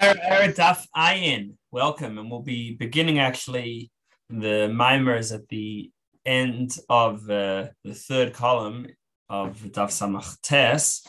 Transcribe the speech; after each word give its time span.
Daf 0.00 0.86
Ayin, 0.96 1.54
welcome, 1.72 2.18
and 2.18 2.30
we'll 2.30 2.42
be 2.42 2.76
beginning 2.76 3.18
actually 3.18 3.90
the 4.30 4.70
mimers 4.72 5.34
at 5.34 5.48
the 5.48 5.90
end 6.24 6.78
of 6.88 7.28
uh, 7.28 7.66
the 7.84 7.94
third 7.94 8.32
column 8.32 8.86
of 9.28 9.58
Daf 9.58 9.90
Samach 9.90 10.36
Tes. 10.40 11.02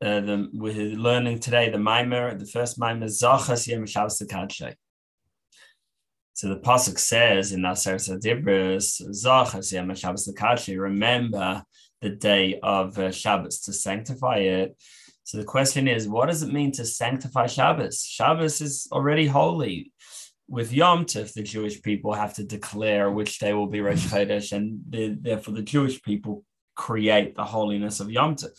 Uh, 0.00 0.44
we're 0.52 0.96
learning 0.96 1.40
today 1.40 1.68
the 1.70 1.78
mimer, 1.78 2.38
the 2.38 2.46
first 2.46 2.78
mimer, 2.78 3.06
Zachas 3.06 3.66
Yem 3.66 3.88
Shabbos 3.88 4.18
So 6.34 6.48
the 6.48 6.60
pasuk 6.60 6.98
says 6.98 7.52
in 7.52 7.62
Naser 7.62 7.96
Sadibris, 7.96 9.02
Zachas 9.10 9.72
Yem 9.72 9.92
Shabbos 9.96 10.32
remember 10.68 11.64
the 12.00 12.10
day 12.10 12.60
of 12.62 12.98
uh, 12.98 13.10
Shabbos 13.10 13.60
to 13.62 13.72
sanctify 13.72 14.38
it. 14.38 14.76
So 15.28 15.36
the 15.36 15.44
question 15.44 15.88
is, 15.88 16.08
what 16.08 16.30
does 16.30 16.42
it 16.42 16.54
mean 16.54 16.72
to 16.72 16.86
sanctify 16.86 17.48
Shabbos? 17.48 18.00
Shabbos 18.00 18.62
is 18.62 18.88
already 18.90 19.26
holy. 19.26 19.92
With 20.48 20.72
Yom 20.72 21.04
Tov, 21.04 21.34
the 21.34 21.42
Jewish 21.42 21.82
people 21.82 22.14
have 22.14 22.32
to 22.36 22.44
declare 22.44 23.10
which 23.10 23.38
day 23.38 23.52
will 23.52 23.66
be 23.66 23.82
Rosh 23.82 24.06
Chodesh, 24.10 24.52
and 24.52 24.80
the, 24.88 25.18
therefore 25.20 25.52
the 25.52 25.60
Jewish 25.60 26.00
people 26.00 26.44
create 26.74 27.36
the 27.36 27.44
holiness 27.44 28.00
of 28.00 28.10
Yom 28.10 28.36
Tov. 28.36 28.58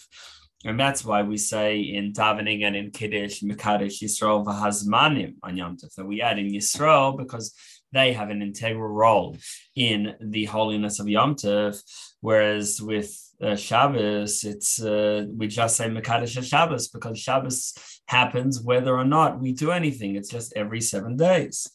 And 0.63 0.79
that's 0.79 1.03
why 1.03 1.23
we 1.23 1.37
say 1.37 1.79
in 1.79 2.13
davening 2.13 2.63
and 2.63 2.75
in 2.75 2.91
Kiddush, 2.91 3.41
Mekadesh 3.41 4.03
Yisrael 4.03 4.45
v'hazmanim 4.45 5.37
on 5.41 5.57
Yom 5.57 5.75
Tov, 5.75 5.95
that 5.95 6.05
we 6.05 6.21
add 6.21 6.37
in 6.37 6.51
Yisrael 6.51 7.17
because 7.17 7.51
they 7.93 8.13
have 8.13 8.29
an 8.29 8.43
integral 8.43 8.89
role 8.89 9.35
in 9.75 10.13
the 10.21 10.45
holiness 10.45 10.99
of 10.99 11.09
Yom 11.09 11.33
Tov. 11.33 11.81
Whereas 12.21 12.79
with 12.79 13.28
uh, 13.41 13.55
Shabbos, 13.55 14.43
it's 14.43 14.81
uh, 14.81 15.25
we 15.33 15.47
just 15.47 15.77
say 15.77 15.87
Mekadesh 15.87 16.43
Shabbos 16.43 16.89
because 16.89 17.17
Shabbos 17.17 17.73
happens 18.07 18.61
whether 18.61 18.95
or 18.95 19.05
not 19.05 19.39
we 19.39 19.53
do 19.53 19.71
anything. 19.71 20.15
It's 20.15 20.29
just 20.29 20.53
every 20.55 20.81
seven 20.81 21.15
days. 21.15 21.69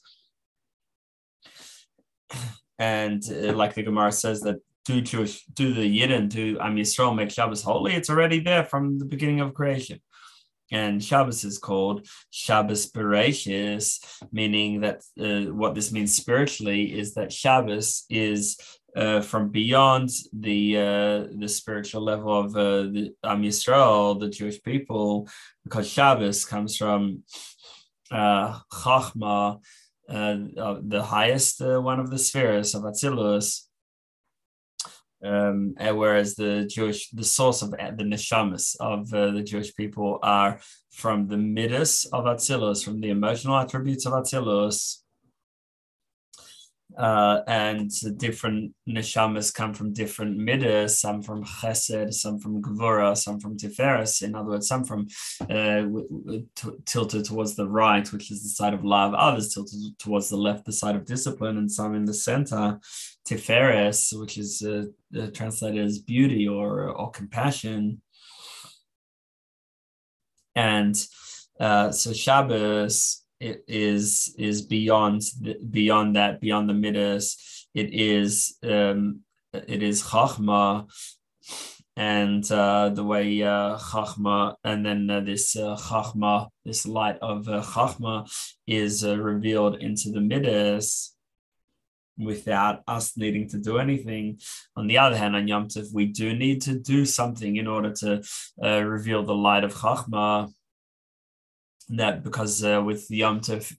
And 2.79 3.23
uh, 3.31 3.53
like 3.53 3.75
the 3.75 3.83
Gemara 3.83 4.13
says 4.13 4.41
that 4.43 4.57
do 4.85 5.01
Jewish, 5.01 5.45
do 5.47 5.73
the 5.73 6.01
Yidden, 6.01 6.29
do 6.29 6.59
Am 6.61 6.77
Yisrael 6.77 7.15
make 7.15 7.31
Shabbos 7.31 7.63
holy, 7.63 7.95
it's 7.95 8.11
already 8.11 8.41
there 8.41 8.65
from 8.65 8.99
the 8.99 9.05
beginning 9.05 9.41
of 9.41 9.55
creation. 9.55 10.01
And 10.71 11.03
Shabbos 11.03 11.45
is 11.45 11.59
called 11.59 12.07
Shabbos 12.31 12.91
Bereshis, 12.91 14.01
meaning 14.33 14.81
that 14.81 15.03
uh, 15.21 15.53
what 15.53 15.75
this 15.75 15.93
means 15.93 16.17
spiritually 16.17 16.99
is 16.99 17.15
that 17.15 17.33
Shabbos 17.33 18.05
is 18.11 18.59
uh, 18.97 19.21
from 19.21 19.49
beyond 19.49 20.11
the 20.33 20.77
uh, 20.77 21.27
the 21.37 21.49
spiritual 21.49 22.03
level 22.03 22.39
of 22.39 22.57
uh, 22.57 22.83
the 22.83 23.15
Am 23.25 23.43
Yisrael, 23.43 24.21
the 24.21 24.29
Jewish 24.29 24.63
people, 24.63 25.29
because 25.65 25.89
Shabbos 25.89 26.45
comes 26.45 26.77
from 26.77 27.23
uh, 28.11 28.61
Chachma, 28.73 29.61
uh, 30.09 30.37
the 30.83 31.03
highest 31.03 31.61
uh, 31.61 31.81
one 31.81 31.99
of 31.99 32.11
the 32.11 32.19
spheres 32.19 32.75
of 32.75 32.83
Atzilus, 32.83 33.63
um, 35.25 35.75
whereas 35.79 36.35
the 36.35 36.67
Jewish, 36.67 37.11
the 37.11 37.25
source 37.25 37.63
of 37.63 37.71
the 37.71 38.05
neshamas 38.05 38.77
of 38.79 39.13
uh, 39.13 39.31
the 39.31 39.43
Jewish 39.43 39.75
people 39.75 40.19
are 40.23 40.61
from 40.93 41.27
the 41.27 41.39
midas 41.39 42.07
of 42.13 42.27
Atzilus, 42.27 42.85
from 42.85 43.01
the 43.01 43.11
emotional 43.11 43.57
attributes 43.57 44.07
of 44.07 44.13
Atzilus, 44.13 45.04
uh, 46.97 47.41
and 47.47 47.91
different 48.19 48.73
neshamas 48.89 49.53
come 49.53 49.75
from 49.75 49.93
different 49.93 50.39
midas, 50.39 51.01
some 51.01 51.23
from 51.23 51.45
chesed, 51.45 52.15
some 52.15 52.39
from 52.39 52.63
gvura, 52.63 53.17
some 53.17 53.41
from 53.41 53.57
tiferes. 53.57 54.23
In 54.23 54.35
other 54.35 54.51
words, 54.51 54.69
some 54.69 54.85
from 54.85 55.07
uh, 55.51 55.85
t- 56.55 56.79
tilted 56.85 57.25
towards 57.25 57.57
the 57.57 57.69
right, 57.69 58.11
which 58.13 58.31
is 58.31 58.43
the 58.43 58.49
side 58.49 58.75
of 58.75 58.85
love, 58.85 59.15
others 59.15 59.53
tilted 59.53 59.99
towards 59.99 60.29
the 60.29 60.37
left, 60.37 60.65
the 60.65 60.73
side 60.73 60.95
of 60.95 61.05
discipline, 61.05 61.59
and 61.59 61.71
some 61.71 61.95
in 61.95 62.05
the 62.05 62.15
center, 62.15 62.79
tiferes, 63.29 64.19
which 64.19 64.39
is 64.39 64.63
uh, 64.63 64.85
uh 65.19 65.27
translated 65.33 65.85
as 65.85 65.99
beauty 65.99 66.47
or, 66.47 66.89
or 66.91 67.11
compassion. 67.11 68.01
And 70.55 70.95
uh, 71.59 71.91
so 71.91 72.13
Shabbos 72.13 73.24
it 73.41 73.65
is 73.67 74.35
is 74.39 74.63
beyond 74.63 75.23
beyond 75.71 76.17
that 76.17 76.41
beyond 76.41 76.69
the 76.69 76.75
midas. 76.75 77.67
It 77.75 77.93
is 77.93 78.57
um 78.63 79.21
it 79.53 79.83
is 79.83 80.03
chachma. 80.03 80.89
And 81.97 82.51
uh, 82.51 82.89
the 82.89 83.05
way 83.05 83.41
uh, 83.43 83.79
chachma 83.79 84.57
and 84.65 84.85
then 84.85 85.09
uh, 85.09 85.21
this 85.21 85.57
uh, 85.57 85.77
chachma 85.77 86.49
this 86.65 86.87
light 86.87 87.19
of 87.23 87.49
uh, 87.49 87.63
chachma 87.63 88.29
is 88.67 89.05
uh, 89.05 89.17
revealed 89.17 89.77
into 89.77 90.11
the 90.11 90.21
midas 90.21 91.15
without 92.19 92.83
us 92.87 93.17
needing 93.17 93.49
to 93.49 93.59
do 93.59 93.79
anything. 93.79 94.41
On 94.77 94.87
the 94.87 94.99
other 94.99 95.17
hand, 95.17 95.37
on 95.37 95.49
Yom 95.49 95.69
Tov, 95.69 95.93
we 95.93 96.07
do 96.07 96.35
need 96.35 96.63
to 96.63 96.79
do 96.79 97.05
something 97.05 97.57
in 97.57 97.67
order 97.67 97.93
to 97.93 98.23
uh, 98.63 98.83
reveal 98.83 99.23
the 99.25 99.35
light 99.35 99.65
of 99.65 99.75
Chachma 99.75 100.53
that 101.91 102.23
because 102.23 102.65
uh, 102.65 102.83
with 102.85 103.11
Yom 103.11 103.41
Tov, 103.41 103.75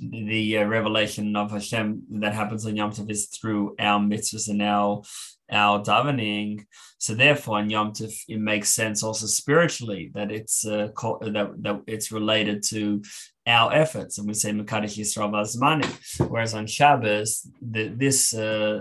the 0.00 0.58
uh, 0.58 0.64
revelation 0.64 1.34
of 1.36 1.50
Hashem 1.50 2.02
that 2.20 2.34
happens 2.34 2.66
on 2.66 2.76
Yom 2.76 2.92
Tov 2.92 3.10
is 3.10 3.26
through 3.26 3.74
our 3.78 4.00
mitzvahs 4.00 4.48
and 4.48 4.62
our 4.62 5.02
our 5.50 5.82
davening. 5.82 6.66
So 6.98 7.14
therefore, 7.14 7.60
in 7.60 7.70
Yom 7.70 7.92
Tov, 7.92 8.12
it 8.28 8.38
makes 8.38 8.70
sense 8.70 9.02
also 9.02 9.26
spiritually 9.26 10.10
that 10.14 10.30
it's 10.30 10.66
uh, 10.66 10.88
that, 11.22 11.54
that 11.58 11.82
it's 11.86 12.12
related 12.12 12.62
to 12.64 13.02
our 13.46 13.72
efforts, 13.72 14.18
and 14.18 14.28
we 14.28 14.34
say 14.34 14.50
Mekadesh 14.52 14.98
Yisrael 14.98 15.32
Azmani. 15.32 16.28
Whereas 16.28 16.54
on 16.54 16.66
Shabbos, 16.66 17.48
the, 17.62 17.88
this 17.88 18.34
uh, 18.34 18.80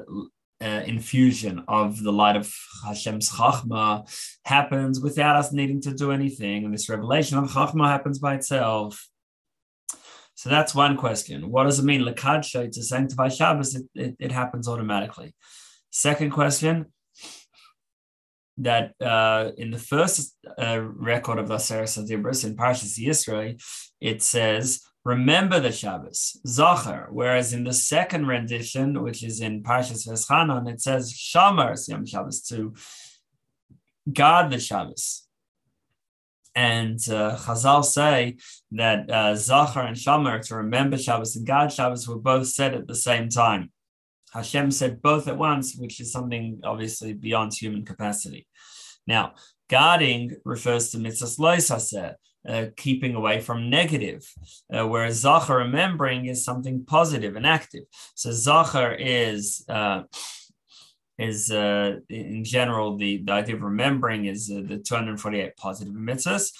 uh, 0.61 0.83
infusion 0.85 1.63
of 1.67 2.01
the 2.01 2.11
light 2.11 2.35
of 2.35 2.53
Hashem's 2.85 3.31
Chachma 3.31 4.09
happens 4.45 4.99
without 4.99 5.35
us 5.35 5.51
needing 5.51 5.81
to 5.81 5.93
do 5.93 6.11
anything. 6.11 6.65
And 6.65 6.73
this 6.73 6.89
revelation 6.89 7.37
of 7.37 7.51
Chachma 7.51 7.87
happens 7.87 8.19
by 8.19 8.35
itself. 8.35 9.07
So 10.35 10.49
that's 10.49 10.75
one 10.75 10.97
question. 10.97 11.49
What 11.49 11.63
does 11.63 11.79
it 11.79 11.85
mean, 11.85 12.01
Lakadsha, 12.01 12.71
to 12.71 12.83
sanctify 12.83 13.29
Shabbos? 13.29 13.75
It, 13.75 13.85
it, 13.95 14.15
it, 14.19 14.31
happens 14.31 14.67
automatically. 14.67 15.33
Second 15.89 16.29
question 16.29 16.85
that 18.57 18.93
uh, 19.01 19.51
in 19.57 19.71
the 19.71 19.79
first 19.79 20.35
uh, 20.59 20.79
record 20.81 21.39
of 21.39 21.47
the 21.47 21.55
Aseret 21.55 21.97
Adibris 21.97 22.45
in 22.45 22.55
Parshas 22.55 22.99
Yisro, 22.99 23.59
it 23.99 24.21
says, 24.21 24.81
remember 25.07 25.61
the 25.61 25.71
Shabbos, 25.71 26.37
Zachar. 26.45 27.07
Whereas 27.11 27.53
in 27.53 27.63
the 27.63 27.71
second 27.71 28.27
rendition, 28.27 29.01
which 29.01 29.23
is 29.23 29.39
in 29.39 29.63
Parshas 29.63 30.05
Veschanon, 30.05 30.69
it 30.69 30.81
says 30.81 31.13
Shamar 31.13 31.75
Yom 31.87 32.05
Shabbos 32.05 32.41
to 32.49 32.73
guard 34.11 34.51
the 34.51 34.59
Shabbos. 34.59 35.25
And 36.53 36.99
uh, 37.09 37.37
Chazal 37.37 37.85
say 37.85 38.35
that 38.71 39.09
uh, 39.09 39.35
Zachar 39.35 39.83
and 39.83 39.95
Shamar 39.95 40.45
to 40.47 40.55
remember 40.55 40.97
Shabbos 40.97 41.37
and 41.37 41.47
guard 41.47 41.71
Shabbos 41.71 42.05
were 42.05 42.19
both 42.19 42.47
said 42.47 42.73
at 42.73 42.87
the 42.87 42.95
same 42.95 43.29
time. 43.29 43.71
Hashem 44.33 44.71
said 44.71 45.01
both 45.01 45.29
at 45.29 45.37
once, 45.37 45.77
which 45.77 46.01
is 46.01 46.11
something 46.11 46.59
obviously 46.65 47.13
beyond 47.13 47.53
human 47.53 47.85
capacity. 47.85 48.45
Now, 49.05 49.35
guarding 49.69 50.35
refers 50.43 50.89
to 50.89 50.97
mitzvahs 50.97 51.39
loisaseh, 51.39 52.15
uh, 52.47 52.65
keeping 52.75 53.15
away 53.15 53.39
from 53.41 53.69
negative, 53.69 54.31
uh, 54.73 54.87
whereas 54.87 55.15
zachar, 55.15 55.57
remembering, 55.57 56.25
is 56.25 56.45
something 56.45 56.85
positive 56.85 57.35
and 57.35 57.45
active. 57.45 57.83
So 58.15 58.31
zachar 58.31 58.93
is 58.93 59.65
uh, 59.69 60.03
is 61.17 61.51
uh, 61.51 61.97
in 62.09 62.43
general 62.43 62.95
the, 62.95 63.23
the 63.25 63.31
idea 63.31 63.55
of 63.55 63.63
remembering 63.63 64.25
is 64.25 64.51
uh, 64.51 64.61
the 64.63 64.77
248 64.77 65.57
positive 65.57 65.93
mitzvahs 65.93 66.51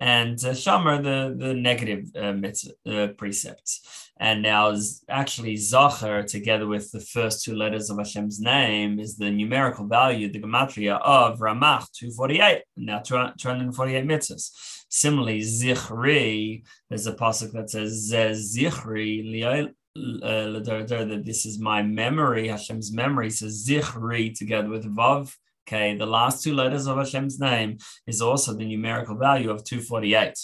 and 0.00 0.36
uh, 0.44 0.50
Shamar 0.50 1.02
the 1.02 1.34
the 1.36 1.54
negative 1.54 2.10
uh, 2.16 2.32
mitzvah, 2.32 2.72
uh, 2.86 3.08
precepts. 3.08 4.10
And 4.18 4.42
now 4.42 4.70
is 4.70 5.04
actually 5.08 5.56
Zachar 5.56 6.22
together 6.22 6.66
with 6.66 6.92
the 6.92 7.00
first 7.00 7.44
two 7.44 7.56
letters 7.56 7.90
of 7.90 7.98
Hashem's 7.98 8.40
name 8.40 9.00
is 9.00 9.16
the 9.16 9.30
numerical 9.30 9.86
value, 9.86 10.30
the 10.30 10.40
gematria 10.40 11.00
of 11.02 11.40
Ramach 11.40 11.90
248. 11.92 12.62
Now 12.76 13.00
248 13.00 14.04
mitzvahs. 14.06 14.83
Similarly, 15.02 15.40
Zichri, 15.40 16.62
there's 16.88 17.08
a 17.08 17.14
pasuk 17.14 17.50
that 17.52 17.68
says 17.70 18.12
Zichri 18.12 19.72
uh, 19.96 21.04
that 21.04 21.22
this 21.24 21.46
is 21.46 21.58
my 21.58 21.82
memory, 21.82 22.46
Hashem's 22.46 22.92
memory. 22.92 23.30
So 23.30 23.46
Zichri 23.46 24.38
together 24.38 24.68
with 24.68 24.84
Vav 24.84 25.34
Okay, 25.66 25.96
the 25.96 26.06
last 26.06 26.44
two 26.44 26.54
letters 26.54 26.86
of 26.86 26.98
Hashem's 26.98 27.40
name 27.40 27.78
is 28.06 28.20
also 28.20 28.52
the 28.52 28.66
numerical 28.66 29.16
value 29.16 29.50
of 29.50 29.64
248. 29.64 30.38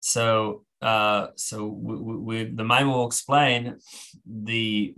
So, 0.00 0.64
uh, 0.80 1.28
so 1.36 1.66
we, 1.66 2.16
we, 2.16 2.44
the 2.44 2.64
mind 2.64 2.88
will 2.88 3.06
explain 3.06 3.76
the 4.26 4.92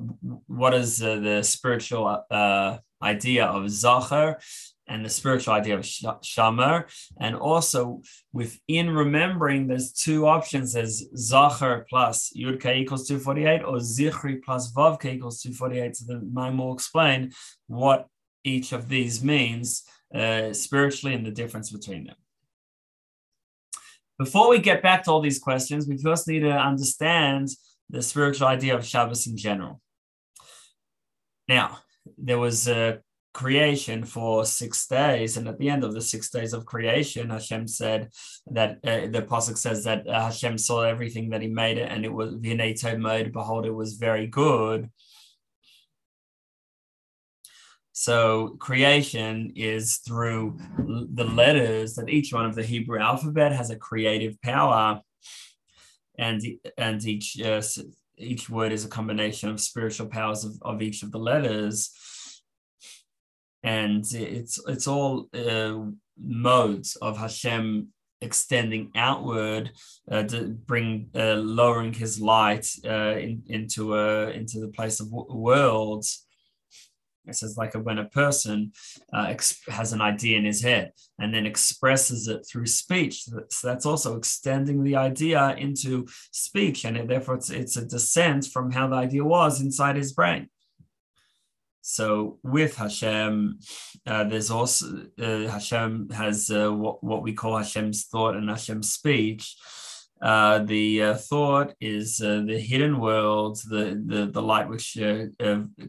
what 0.46 0.72
is 0.72 1.02
uh, 1.02 1.16
the 1.16 1.42
spiritual 1.42 2.24
uh, 2.30 2.78
idea 3.02 3.44
of 3.44 3.68
Zachar 3.68 4.40
and 4.86 5.04
the 5.04 5.10
spiritual 5.10 5.54
idea 5.54 5.76
of 5.76 5.82
shamer. 5.82 6.84
And 7.18 7.36
also 7.36 8.02
within 8.32 8.90
remembering, 8.90 9.66
there's 9.66 9.92
two 9.92 10.26
options. 10.26 10.72
There's 10.72 11.04
Zachar 11.16 11.86
plus 11.88 12.32
Yud 12.36 12.60
K 12.60 12.78
equals 12.78 13.08
248 13.08 13.62
or 13.62 13.76
Zichri 13.76 14.42
plus 14.42 14.72
Vav 14.72 15.00
K 15.00 15.14
equals 15.14 15.40
248. 15.40 15.96
So 15.96 16.04
the 16.06 16.20
Maim 16.32 16.58
will 16.58 16.74
explain 16.74 17.32
what 17.66 18.06
each 18.44 18.72
of 18.72 18.88
these 18.88 19.24
means 19.24 19.84
uh, 20.14 20.52
spiritually 20.52 21.14
and 21.14 21.24
the 21.24 21.30
difference 21.30 21.70
between 21.70 22.04
them. 22.04 22.16
Before 24.18 24.48
we 24.48 24.58
get 24.58 24.82
back 24.82 25.04
to 25.04 25.10
all 25.10 25.20
these 25.20 25.40
questions, 25.40 25.88
we 25.88 25.98
first 25.98 26.28
need 26.28 26.40
to 26.40 26.52
understand 26.52 27.48
the 27.90 28.00
spiritual 28.00 28.46
idea 28.46 28.76
of 28.76 28.86
Shabbos 28.86 29.26
in 29.26 29.36
general. 29.36 29.80
Now, 31.48 31.78
there 32.16 32.38
was 32.38 32.68
a 32.68 33.00
creation 33.34 34.04
for 34.04 34.46
six 34.46 34.86
days, 34.86 35.36
and 35.36 35.46
at 35.48 35.58
the 35.58 35.68
end 35.68 35.84
of 35.84 35.92
the 35.92 36.00
six 36.00 36.30
days 36.30 36.54
of 36.54 36.64
creation, 36.64 37.28
Hashem 37.28 37.68
said 37.68 38.08
that 38.46 38.78
uh, 38.84 39.08
the 39.08 39.26
pasuk 39.28 39.58
says 39.58 39.84
that 39.84 40.06
uh, 40.08 40.26
Hashem 40.26 40.56
saw 40.56 40.82
everything 40.82 41.30
that 41.30 41.42
He 41.42 41.48
made 41.48 41.76
it, 41.76 41.90
and 41.90 42.04
it 42.04 42.12
was 42.12 42.34
v'neto 42.34 42.98
mode. 42.98 43.32
Behold, 43.32 43.66
it 43.66 43.74
was 43.74 43.94
very 43.94 44.26
good. 44.26 44.88
So 47.92 48.56
creation 48.58 49.52
is 49.54 49.98
through 49.98 50.58
the 51.12 51.24
letters 51.24 51.94
that 51.94 52.08
each 52.08 52.32
one 52.32 52.46
of 52.46 52.54
the 52.54 52.64
Hebrew 52.64 53.00
alphabet 53.00 53.52
has 53.52 53.70
a 53.70 53.76
creative 53.76 54.40
power, 54.42 55.00
and 56.18 56.40
and 56.78 57.04
each 57.04 57.40
uh, 57.40 57.62
each 58.16 58.48
word 58.48 58.72
is 58.72 58.84
a 58.84 58.88
combination 58.88 59.48
of 59.48 59.60
spiritual 59.60 60.06
powers 60.06 60.44
of, 60.44 60.52
of 60.62 60.82
each 60.82 61.02
of 61.02 61.10
the 61.10 61.18
letters, 61.18 61.90
and 63.64 64.04
it's 64.12 64.60
it's 64.68 64.86
all 64.86 65.28
uh, 65.34 65.78
modes 66.18 66.96
of 66.96 67.16
Hashem 67.18 67.88
extending 68.20 68.90
outward 68.94 69.72
uh, 70.10 70.22
to 70.22 70.48
bring 70.48 71.10
uh, 71.14 71.34
lowering 71.34 71.92
his 71.92 72.20
light 72.20 72.68
uh, 72.86 73.16
in, 73.16 73.42
into 73.46 73.96
a 73.96 74.30
into 74.30 74.60
the 74.60 74.68
place 74.68 75.00
of 75.00 75.10
w- 75.10 75.34
worlds 75.34 76.24
it 77.26 77.36
says 77.36 77.56
like 77.56 77.74
a, 77.74 77.80
when 77.80 77.98
a 77.98 78.04
person 78.04 78.72
uh, 79.12 79.26
exp- 79.26 79.68
has 79.68 79.92
an 79.92 80.00
idea 80.00 80.36
in 80.36 80.44
his 80.44 80.62
head 80.62 80.92
and 81.18 81.32
then 81.32 81.46
expresses 81.46 82.28
it 82.28 82.46
through 82.46 82.66
speech. 82.66 83.24
So 83.24 83.66
that's 83.66 83.86
also 83.86 84.16
extending 84.16 84.82
the 84.82 84.96
idea 84.96 85.54
into 85.56 86.06
speech, 86.32 86.84
and 86.84 87.08
therefore 87.08 87.36
it's, 87.36 87.50
it's 87.50 87.76
a 87.76 87.86
descent 87.86 88.46
from 88.46 88.70
how 88.70 88.88
the 88.88 88.96
idea 88.96 89.24
was 89.24 89.60
inside 89.60 89.96
his 89.96 90.12
brain. 90.12 90.48
So 91.86 92.38
with 92.42 92.76
Hashem, 92.76 93.58
uh, 94.06 94.24
there's 94.24 94.50
also 94.50 95.04
uh, 95.20 95.48
Hashem 95.48 96.08
has 96.16 96.50
uh, 96.50 96.72
what, 96.72 97.04
what 97.04 97.22
we 97.22 97.34
call 97.34 97.58
Hashem's 97.58 98.06
thought 98.06 98.36
and 98.36 98.48
Hashem's 98.48 98.90
speech. 98.90 99.54
Uh, 100.22 100.60
the 100.60 101.02
uh, 101.02 101.14
thought 101.14 101.74
is 101.82 102.22
uh, 102.22 102.42
the 102.46 102.58
hidden 102.58 102.98
world, 102.98 103.58
the 103.68 104.02
the, 104.06 104.24
the 104.24 104.40
light 104.40 104.66
which 104.66 104.96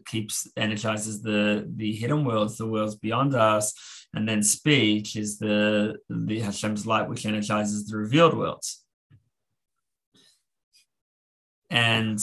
keeps 0.04 0.46
energizes 0.54 1.22
the 1.22 1.66
the 1.76 1.94
hidden 1.94 2.26
worlds, 2.26 2.58
the 2.58 2.66
worlds 2.66 2.96
beyond 2.96 3.34
us, 3.34 3.72
and 4.12 4.28
then 4.28 4.42
speech 4.42 5.16
is 5.16 5.38
the 5.38 5.96
the 6.10 6.40
Hashem's 6.40 6.86
light 6.86 7.08
which 7.08 7.24
energizes 7.24 7.86
the 7.86 7.96
revealed 7.96 8.36
worlds. 8.36 8.84
And 11.70 12.20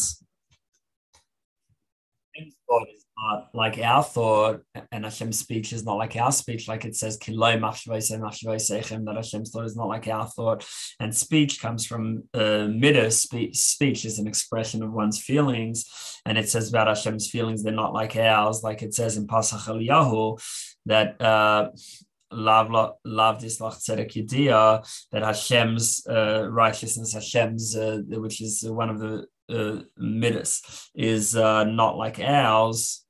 thought 2.67 2.87
is 2.95 3.02
not 3.23 3.49
like 3.53 3.77
our 3.79 4.03
thought, 4.03 4.61
and 4.91 5.03
Hashem's 5.05 5.39
speech 5.39 5.73
is 5.73 5.83
not 5.85 5.97
like 5.97 6.15
our 6.15 6.31
speech. 6.31 6.67
Like 6.67 6.85
it 6.85 6.95
says, 6.95 7.17
that 7.17 9.13
Hashem's 9.15 9.51
thought 9.51 9.65
is 9.65 9.75
not 9.75 9.87
like 9.87 10.07
our 10.07 10.27
thought. 10.27 10.65
And 10.99 11.15
speech 11.15 11.61
comes 11.61 11.85
from 11.85 12.23
uh, 12.33 12.67
midas. 12.67 13.21
Speech, 13.21 13.55
speech 13.57 14.05
is 14.05 14.19
an 14.19 14.27
expression 14.27 14.83
of 14.83 14.91
one's 14.91 15.19
feelings. 15.21 15.85
And 16.25 16.37
it 16.37 16.49
says 16.49 16.69
about 16.69 16.87
Hashem's 16.87 17.29
feelings, 17.29 17.63
they're 17.63 17.73
not 17.73 17.93
like 17.93 18.15
ours. 18.15 18.61
Like 18.63 18.81
it 18.81 18.93
says 18.93 19.17
in 19.17 19.27
Pasach 19.27 19.67
Eliyahu 19.67 20.41
that. 20.85 21.21
Uh, 21.21 21.69
Love, 22.35 22.95
love, 23.05 23.41
this 23.41 23.59
that 25.11 25.21
Hashem's 25.21 26.03
uh, 26.07 26.49
righteousness, 26.49 27.13
Hashem's, 27.13 27.75
uh, 27.77 27.99
which 28.07 28.41
is 28.41 28.63
one 28.67 28.89
of 28.89 28.97
the 28.99 29.27
uh, 29.49 29.83
midas, 29.97 30.89
is 30.95 31.35
uh, 31.35 31.63
not 31.65 31.95
like 31.95 32.19
ours. 32.19 33.02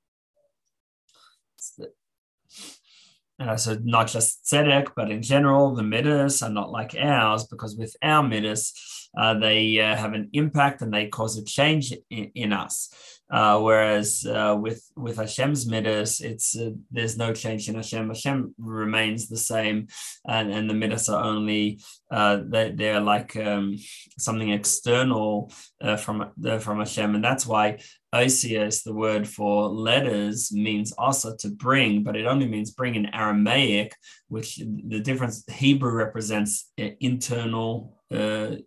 Uh, 3.40 3.58
so 3.58 3.78
not 3.84 4.08
just 4.08 4.46
tzedek, 4.46 4.90
but 4.96 5.10
in 5.10 5.22
general, 5.22 5.74
the 5.74 5.84
midas 5.84 6.42
are 6.42 6.50
not 6.50 6.70
like 6.70 6.96
ours 6.96 7.46
because 7.46 7.76
with 7.76 7.96
our 8.04 8.22
midas, 8.22 8.74
uh, 9.18 9.34
they 9.34 9.80
uh, 9.80 9.96
have 9.96 10.14
an 10.14 10.30
impact 10.34 10.82
and 10.82 10.94
they 10.94 11.08
cause 11.08 11.38
a 11.38 11.44
change 11.44 11.94
in, 12.10 12.32
in 12.36 12.54
us. 12.54 13.22
Uh, 13.34 13.60
whereas 13.60 14.28
uh, 14.28 14.56
with 14.56 14.88
with 14.96 15.18
Hashem's 15.18 15.66
midas, 15.66 16.22
it's 16.22 16.56
uh, 16.56 16.70
there's 16.92 17.18
no 17.18 17.34
change 17.34 17.68
in 17.68 17.74
Hashem. 17.74 18.08
Hashem 18.08 18.54
remains 18.60 19.28
the 19.28 19.38
same, 19.38 19.88
and, 20.28 20.52
and 20.52 20.70
the 20.70 20.76
midas 20.76 21.10
are 21.10 21.24
only 21.24 21.80
they, 22.12 22.74
they're 22.76 23.00
like 23.00 23.36
um, 23.36 23.76
something 24.20 24.52
external 24.52 25.52
from 25.98 26.32
from 26.60 26.78
Hashem, 26.78 27.16
and 27.16 27.24
that's 27.24 27.48
why 27.48 27.80
Osius, 28.14 28.84
the 28.84 28.94
word 28.94 29.28
for 29.28 29.68
letters, 29.68 30.52
means 30.52 30.94
also 31.00 31.36
to 31.38 31.50
bring, 31.50 32.04
but 32.04 32.16
it 32.16 32.28
only 32.28 32.48
means 32.48 32.70
bring 32.70 32.94
in 32.94 33.08
Aramaic, 33.08 33.96
which 34.28 34.58
the 34.58 35.00
difference 35.00 35.44
Hebrew 35.52 35.92
represents 35.92 36.72
internal 36.78 37.98
uh, 38.14 38.58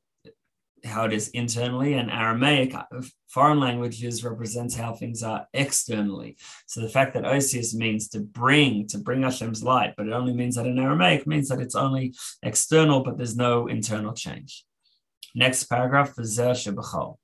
how 0.87 1.05
it 1.05 1.13
is 1.13 1.29
internally, 1.29 1.95
and 1.95 2.11
Aramaic, 2.11 2.75
uh, 2.75 2.85
foreign 3.29 3.61
languages, 3.61 4.25
represents 4.25 4.75
how 4.75 4.95
things 4.95 5.23
are 5.23 5.47
externally. 5.53 6.37
So 6.67 6.81
the 6.81 6.89
fact 6.89 7.15
that 7.15 7.25
Osius 7.25 7.75
means 7.75 8.09
to 8.11 8.21
bring, 8.21 8.87
to 8.89 8.99
bring 8.99 9.23
Hashem's 9.23 9.63
light, 9.63 9.95
but 9.97 10.07
it 10.07 10.13
only 10.13 10.33
means 10.33 10.57
that 10.57 10.67
in 10.67 10.79
Aramaic 10.79 11.27
means 11.27 11.49
that 11.49 11.61
it's 11.61 11.75
only 11.75 12.15
external, 12.43 13.03
but 13.03 13.17
there's 13.17 13.37
no 13.37 13.67
internal 13.67 14.13
change. 14.13 14.65
Next 15.35 15.65
paragraph, 15.65 16.15
Zer 16.23 16.53
Shebachol. 16.53 17.19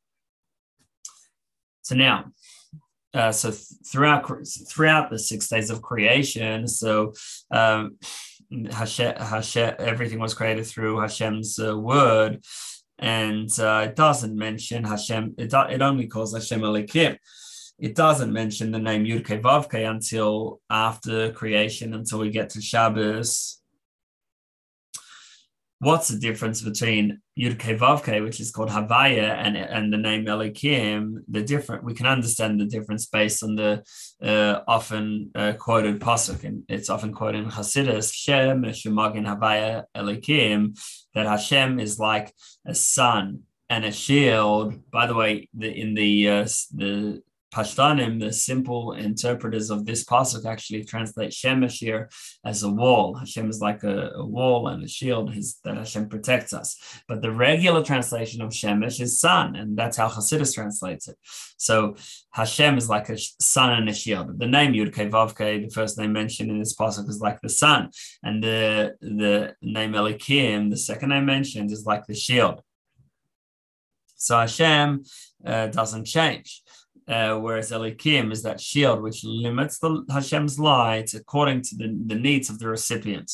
So 1.82 1.94
now, 1.94 2.26
uh, 3.14 3.32
so 3.32 3.50
throughout 3.50 4.30
throughout 4.68 5.10
the 5.10 5.18
six 5.18 5.48
days 5.48 5.70
of 5.70 5.82
creation, 5.82 6.66
so 6.68 7.12
um, 7.50 7.98
Hashem, 8.70 9.16
Hashem, 9.16 9.74
everything 9.78 10.18
was 10.18 10.34
created 10.34 10.66
through 10.66 11.00
Hashem's 11.00 11.58
uh, 11.58 11.76
word 11.76 12.42
and 13.02 13.50
uh, 13.60 13.88
it 13.88 13.96
doesn't 13.96 14.34
mention 14.34 14.84
Hashem. 14.84 15.34
It, 15.36 15.52
it 15.52 15.82
only 15.82 16.06
calls 16.06 16.32
Hashem 16.32 16.62
Elokim. 16.62 17.18
It 17.78 17.94
doesn't 17.94 18.32
mention 18.32 18.70
the 18.70 18.78
name 18.78 19.04
Yudke 19.04 19.42
Vavke 19.42 19.90
until 19.90 20.60
after 20.70 21.32
creation, 21.32 21.94
until 21.94 22.20
we 22.20 22.30
get 22.30 22.50
to 22.50 22.62
Shabbos 22.62 23.62
what's 25.82 26.06
the 26.06 26.18
difference 26.18 26.62
between 26.62 27.20
Yudke 27.38 27.78
Vavke, 27.78 28.22
which 28.22 28.40
is 28.40 28.50
called 28.50 28.68
Havaya, 28.68 29.30
and, 29.36 29.56
and 29.56 29.92
the 29.92 29.96
name 29.96 30.26
Elokim? 30.26 31.16
The 31.28 31.42
different 31.42 31.84
we 31.84 31.94
can 31.94 32.06
understand 32.06 32.60
the 32.60 32.66
difference 32.66 33.06
based 33.06 33.42
on 33.42 33.54
the 33.54 33.82
uh, 34.22 34.60
often 34.68 35.30
uh, 35.34 35.54
quoted 35.58 36.00
pasuk, 36.00 36.44
and 36.44 36.64
it's 36.68 36.90
often 36.90 37.14
quoted 37.14 37.44
in 37.44 37.50
Hasidus, 37.50 38.12
Shem 38.12 38.62
Shemagin 38.62 39.26
Havaya 39.26 39.84
Elokim, 39.96 40.78
that 41.14 41.26
Hashem 41.26 41.80
is 41.80 41.98
like 41.98 42.34
a 42.66 42.74
sun 42.74 43.42
and 43.70 43.84
a 43.86 43.92
shield. 43.92 44.90
By 44.90 45.06
the 45.06 45.14
way, 45.14 45.48
the, 45.54 45.70
in 45.72 45.94
the 45.94 46.28
uh, 46.28 46.48
the 46.74 47.22
Pashtanim, 47.52 48.18
the 48.18 48.32
simple 48.32 48.92
interpreters 48.92 49.70
of 49.70 49.84
this 49.84 50.04
pasuk 50.04 50.46
actually 50.46 50.84
translate 50.84 51.32
Shemesh 51.32 51.78
here 51.78 52.08
as 52.44 52.62
a 52.62 52.70
wall. 52.70 53.14
Hashem 53.14 53.50
is 53.50 53.60
like 53.60 53.82
a, 53.82 54.10
a 54.14 54.24
wall 54.24 54.68
and 54.68 54.82
a 54.82 54.88
shield 54.88 55.34
that 55.64 55.76
Hashem 55.76 56.08
protects 56.08 56.52
us. 56.54 57.02
But 57.08 57.20
the 57.20 57.30
regular 57.30 57.84
translation 57.84 58.40
of 58.40 58.50
Shemesh 58.50 59.00
is 59.00 59.20
sun, 59.20 59.54
and 59.56 59.76
that's 59.76 59.98
how 59.98 60.08
Hasidus 60.08 60.54
translates 60.54 61.08
it. 61.08 61.16
So 61.58 61.96
Hashem 62.32 62.78
is 62.78 62.88
like 62.88 63.10
a 63.10 63.18
sun 63.18 63.72
and 63.74 63.88
a 63.88 63.94
shield. 63.94 64.38
The 64.38 64.46
name 64.46 64.72
Yud 64.72 64.94
Vavke, 64.94 65.62
the 65.62 65.74
first 65.74 65.98
name 65.98 66.12
mentioned 66.12 66.50
in 66.50 66.58
this 66.58 66.74
pasuk, 66.74 67.08
is 67.08 67.20
like 67.20 67.40
the 67.42 67.48
sun, 67.48 67.90
and 68.22 68.42
the 68.42 68.96
the 69.00 69.54
name 69.60 69.92
Elokim, 69.92 70.70
the 70.70 70.76
second 70.76 71.10
name 71.10 71.26
mentioned, 71.26 71.70
is 71.70 71.84
like 71.84 72.06
the 72.06 72.14
shield. 72.14 72.62
So 74.16 74.38
Hashem 74.38 75.02
uh, 75.44 75.66
doesn't 75.66 76.04
change. 76.04 76.62
Uh, 77.08 77.36
whereas 77.36 77.70
Elokim 77.72 78.32
is 78.32 78.42
that 78.42 78.60
shield 78.60 79.02
which 79.02 79.24
limits 79.24 79.78
the 79.78 80.04
Hashem's 80.10 80.58
light 80.58 81.14
according 81.14 81.62
to 81.62 81.76
the, 81.76 82.02
the 82.06 82.14
needs 82.14 82.48
of 82.48 82.58
the 82.58 82.68
recipient. 82.68 83.32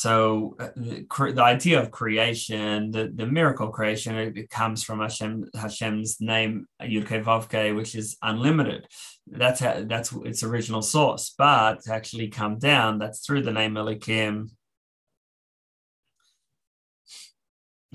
so 0.00 0.56
uh, 0.60 0.68
the, 0.76 1.04
the, 1.34 1.42
idea 1.42 1.78
of 1.78 1.90
creation, 1.90 2.90
the, 2.92 3.12
the 3.14 3.26
miracle 3.26 3.68
creation, 3.68 4.16
it, 4.16 4.36
it 4.38 4.48
comes 4.48 4.84
from 4.84 5.00
Hashem, 5.00 5.50
Hashem's 5.54 6.20
name 6.20 6.66
Yudke 6.80 7.22
Vavke, 7.22 7.76
which 7.76 7.94
is 7.96 8.16
unlimited. 8.22 8.86
That's 9.26 9.60
how, 9.60 9.84
that's 9.86 10.12
its 10.24 10.42
original 10.42 10.80
source. 10.80 11.34
But 11.36 11.82
to 11.82 11.92
actually 11.92 12.28
come 12.28 12.58
down, 12.58 12.98
that's 12.98 13.26
through 13.26 13.42
the 13.42 13.52
name 13.52 13.74
Elokim. 13.74 14.50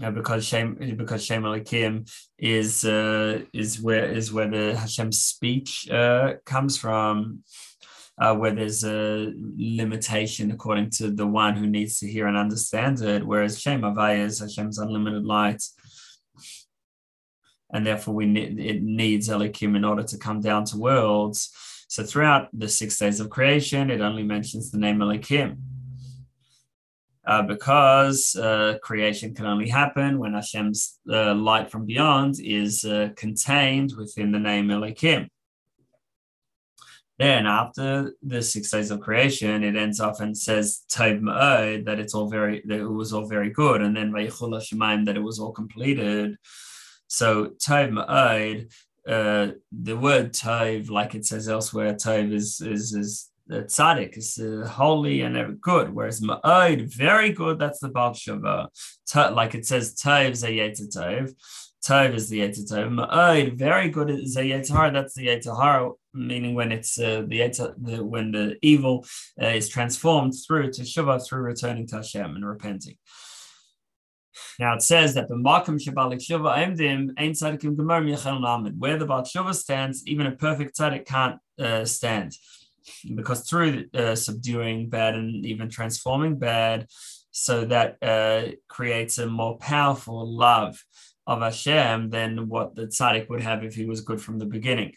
Uh, 0.03 0.11
because 0.11 0.45
Shem 0.45 0.75
because 0.97 1.23
Shem 1.23 1.43
Elokim 1.43 2.11
is 2.37 2.83
uh, 2.83 3.43
is 3.53 3.81
where 3.81 4.11
is 4.11 4.33
where 4.33 4.49
the 4.49 4.75
Hashem 4.77 5.13
speech 5.13 5.89
uh, 5.89 6.33
comes 6.43 6.77
from 6.77 7.43
uh, 8.17 8.35
where 8.35 8.51
there's 8.51 8.83
a 8.83 9.33
limitation 9.57 10.51
according 10.51 10.89
to 10.89 11.11
the 11.11 11.27
one 11.27 11.55
who 11.55 11.67
needs 11.67 11.99
to 11.99 12.07
hear 12.07 12.27
and 12.27 12.37
understand 12.37 13.01
it, 13.01 13.25
whereas 13.25 13.59
Shem 13.59 13.81
Havaya 13.81 14.25
is 14.25 14.39
Hashem's 14.39 14.77
unlimited 14.77 15.25
light. 15.25 15.63
And 17.73 17.85
therefore, 17.85 18.13
we 18.13 18.25
need, 18.25 18.59
it 18.59 18.81
needs 18.81 19.27
Elokim 19.27 19.75
in 19.75 19.83
order 19.83 20.03
to 20.03 20.17
come 20.17 20.39
down 20.39 20.63
to 20.65 20.77
worlds. 20.77 21.51
So, 21.89 22.03
throughout 22.03 22.47
the 22.53 22.69
six 22.69 22.97
days 22.97 23.19
of 23.19 23.29
creation, 23.29 23.89
it 23.89 24.01
only 24.01 24.23
mentions 24.23 24.71
the 24.71 24.77
name 24.77 24.99
Elokim. 24.99 25.57
Uh, 27.27 27.41
because 27.41 28.35
uh, 28.35 28.77
creation 28.83 29.33
can 29.33 29.47
only 29.47 29.67
happen 29.67 30.19
when 30.19 30.33
Hashem's 30.33 30.99
uh, 31.11 31.33
light 31.33 31.71
from 31.71 31.85
beyond 31.85 32.35
is 32.39 32.85
uh, 32.85 33.09
contained 33.15 33.93
within 33.97 34.31
the 34.31 34.39
name 34.39 34.67
Elokim. 34.67 35.29
Then 37.17 37.45
after 37.45 38.13
the 38.21 38.43
six 38.43 38.69
days 38.69 38.91
of 38.91 38.99
creation, 38.99 39.63
it 39.63 39.75
ends 39.75 39.99
off 39.99 40.19
and 40.19 40.37
says 40.37 40.83
Tov 40.91 41.21
Ma'od, 41.21 41.85
that 41.85 41.97
it's 41.97 42.13
all 42.13 42.29
very 42.29 42.61
that 42.65 42.79
it 42.79 42.87
was 42.87 43.13
all 43.13 43.25
very 43.25 43.49
good, 43.49 43.81
and 43.81 43.95
then 43.95 44.11
Vayichul 44.11 44.51
Shemaim 44.61 45.05
that 45.05 45.15
it 45.15 45.23
was 45.23 45.39
all 45.39 45.53
completed. 45.53 46.35
So 47.07 47.51
Tov 47.65 47.91
Ma'od, 47.91 48.69
uh, 49.07 49.53
the 49.71 49.97
word 49.97 50.33
Tov, 50.33 50.89
like 50.89 51.15
it 51.15 51.25
says 51.25 51.47
elsewhere, 51.47 51.93
Tov 51.93 52.33
is 52.33 52.59
is 52.59 52.93
is 52.93 53.31
uh, 53.51 53.55
tzaddik 53.55 54.17
is 54.17 54.37
uh, 54.37 54.67
holy 54.67 55.21
and 55.21 55.61
good, 55.61 55.93
whereas 55.93 56.21
ma'od, 56.21 56.93
very 56.93 57.31
good, 57.31 57.59
that's 57.59 57.79
the 57.79 57.89
Baal 57.89 58.11
Shava. 58.11 58.67
like 59.33 59.55
it 59.55 59.65
says, 59.65 59.95
tov 59.95 60.31
zayet 60.31 60.79
tov. 60.95 61.33
Tov 61.85 62.15
is 62.15 62.29
the 62.29 62.39
Yetzer 62.39 62.67
Tov. 62.67 62.89
Ma'od, 62.89 63.57
very 63.57 63.89
good 63.89 64.09
is 64.09 64.35
a. 64.37 64.49
That's 64.89 65.13
the 65.13 65.27
Yetzirah, 65.27 65.93
meaning 66.15 66.55
when 66.55 66.71
it's 66.71 66.99
uh, 66.99 67.23
the, 67.27 67.75
the 67.77 68.03
when 68.03 68.31
the 68.31 68.57
evil 68.63 69.05
uh, 69.39 69.47
is 69.47 69.69
transformed 69.69 70.33
through 70.47 70.71
to 70.71 70.81
Shuvah, 70.81 71.23
through 71.23 71.41
returning 71.41 71.85
to 71.87 71.97
Hashem 71.97 72.35
and 72.35 72.43
repenting. 72.43 72.97
Now 74.57 74.73
it 74.73 74.81
says 74.81 75.13
that 75.13 75.27
the 75.27 75.35
Makam 75.35 75.79
Shabalik 75.79 76.21
Shuvah 76.27 76.57
Emdim 76.57 77.13
Ein 77.19 77.33
Tzadikim 77.33 77.75
Gemar 77.75 78.03
Yechel 78.03 78.41
Lamed. 78.41 78.79
Where 78.79 78.97
the 78.97 79.05
Baal 79.05 79.21
Shuvah 79.21 79.53
stands, 79.53 80.07
even 80.07 80.25
a 80.25 80.31
perfect 80.31 80.79
tzaddik 80.79 81.05
can't 81.05 81.37
uh, 81.59 81.85
stand, 81.85 82.35
because 83.15 83.47
through 83.47 83.85
uh, 83.93 84.15
subduing 84.15 84.89
bad 84.89 85.15
and 85.15 85.45
even 85.45 85.69
transforming 85.69 86.37
bad, 86.37 86.87
so 87.31 87.65
that 87.65 87.97
uh, 88.01 88.51
creates 88.67 89.17
a 89.17 89.27
more 89.27 89.57
powerful 89.57 90.25
love 90.25 90.81
of 91.27 91.41
Hashem 91.41 92.09
than 92.09 92.47
what 92.47 92.75
the 92.75 92.87
tzaddik 92.87 93.29
would 93.29 93.41
have 93.41 93.63
if 93.63 93.75
he 93.75 93.85
was 93.85 94.01
good 94.01 94.21
from 94.21 94.39
the 94.39 94.45
beginning. 94.45 94.93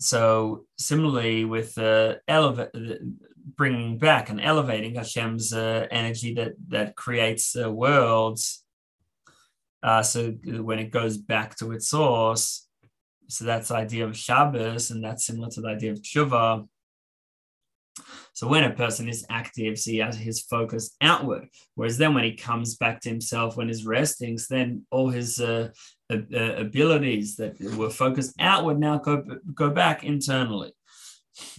So 0.00 0.66
similarly, 0.76 1.46
with 1.46 1.78
uh, 1.78 2.16
elevate, 2.28 2.72
bringing 3.56 3.96
back 3.96 4.28
and 4.28 4.40
elevating 4.40 4.96
Hashem's 4.96 5.52
uh, 5.52 5.86
energy 5.90 6.34
that 6.34 6.52
that 6.68 6.94
creates 6.96 7.56
uh, 7.56 7.70
worlds. 7.70 8.64
Uh, 9.82 10.02
so 10.02 10.32
when 10.42 10.78
it 10.78 10.90
goes 10.90 11.16
back 11.16 11.56
to 11.56 11.72
its 11.72 11.88
source, 11.88 12.68
so 13.28 13.44
that's 13.44 13.68
the 13.68 13.76
idea 13.76 14.06
of 14.06 14.16
Shabbos, 14.16 14.90
and 14.90 15.02
that's 15.02 15.26
similar 15.26 15.48
to 15.50 15.60
the 15.60 15.68
idea 15.68 15.92
of 15.92 16.02
tshuva. 16.02 16.66
So 18.32 18.48
when 18.48 18.64
a 18.64 18.74
person 18.74 19.08
is 19.08 19.24
active, 19.30 19.78
so 19.78 19.90
he 19.92 19.98
has 19.98 20.16
his 20.16 20.40
focus 20.40 20.96
outward. 21.00 21.48
Whereas 21.76 21.98
then 21.98 22.14
when 22.14 22.24
he 22.24 22.34
comes 22.34 22.76
back 22.76 23.00
to 23.02 23.08
himself, 23.08 23.56
when 23.56 23.68
he's 23.68 23.86
resting, 23.86 24.36
then 24.50 24.84
all 24.90 25.08
his 25.08 25.40
uh, 25.40 25.68
uh, 26.10 26.16
abilities 26.36 27.36
that 27.36 27.60
were 27.76 27.90
focused 27.90 28.34
outward 28.40 28.80
now 28.80 28.98
go, 28.98 29.24
go 29.54 29.70
back 29.70 30.02
internally. 30.02 30.72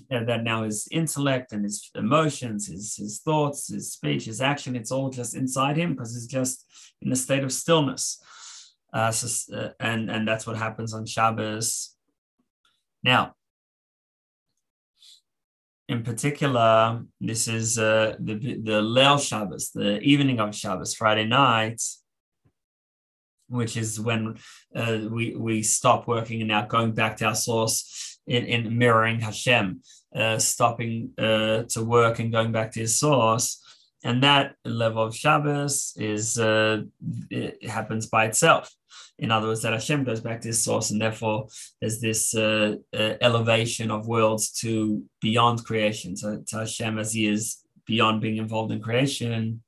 And 0.10 0.28
that 0.28 0.44
now 0.44 0.64
his 0.64 0.88
intellect 0.92 1.52
and 1.54 1.64
his 1.64 1.90
emotions, 1.96 2.68
his, 2.68 2.96
his 2.96 3.20
thoughts, 3.20 3.70
his 3.70 3.94
speech, 3.94 4.26
his 4.26 4.42
action, 4.42 4.76
it's 4.76 4.92
all 4.92 5.10
just 5.10 5.36
inside 5.36 5.78
him 5.78 5.94
because 5.94 6.14
he's 6.14 6.28
just 6.28 6.66
in 7.02 7.12
a 7.12 7.16
state 7.16 7.44
of 7.44 7.52
stillness. 7.52 8.22
Uh, 8.96 9.12
and, 9.80 10.10
and 10.10 10.26
that's 10.26 10.48
what 10.48 10.56
happens 10.56 10.94
on 10.94 11.06
Shabbos. 11.06 11.96
Now, 13.04 13.34
in 15.88 16.02
particular, 16.02 17.04
this 17.22 17.48
is 17.48 17.78
uh, 17.78 18.16
the 18.20 18.36
the 18.36 18.82
Leil 18.82 19.20
Shabbos, 19.20 19.70
the 19.72 20.00
evening 20.00 20.40
of 20.40 20.56
Shabbos, 20.56 20.96
Friday 20.96 21.26
night, 21.26 21.82
which 23.50 23.78
is 23.78 24.00
when 24.00 24.38
uh, 24.76 25.00
we 25.12 25.36
we 25.36 25.62
stop 25.62 26.08
working 26.08 26.42
and 26.42 26.48
now 26.48 26.66
going 26.66 26.94
back 26.94 27.18
to 27.18 27.26
our 27.26 27.36
source 27.36 28.18
in, 28.26 28.46
in 28.46 28.78
mirroring 28.78 29.20
Hashem, 29.20 29.82
uh, 30.16 30.40
stopping 30.40 31.12
uh, 31.20 31.64
to 31.70 31.84
work 31.84 32.18
and 32.20 32.32
going 32.32 32.52
back 32.52 32.72
to 32.72 32.80
His 32.80 32.98
source, 32.98 33.62
and 34.06 34.22
that 34.22 34.56
level 34.64 35.02
of 35.02 35.16
Shabbos 35.16 35.94
is 35.98 36.38
uh, 36.38 36.84
it 37.32 37.68
happens 37.68 38.06
by 38.06 38.26
itself. 38.26 38.72
In 39.18 39.32
other 39.32 39.48
words, 39.48 39.64
that 39.64 39.74
Hashem 39.74 40.04
goes 40.04 40.22
back 40.22 40.42
to 40.42 40.50
his 40.50 40.64
source, 40.64 40.92
and 40.92 41.02
therefore 41.02 41.48
there's 41.82 42.00
this 42.00 42.36
uh, 42.36 42.76
uh, 42.94 43.14
elevation 43.20 43.90
of 43.90 44.08
worlds 44.08 44.52
to 44.62 45.04
beyond 45.22 45.66
creation. 45.66 46.16
So 46.16 46.44
to 46.48 46.58
Hashem 46.60 47.00
as 47.00 47.14
he 47.14 47.26
is 47.26 47.58
beyond 47.88 48.22
being 48.22 48.38
involved 48.38 48.72
in 48.72 48.80
creation. 48.80 49.64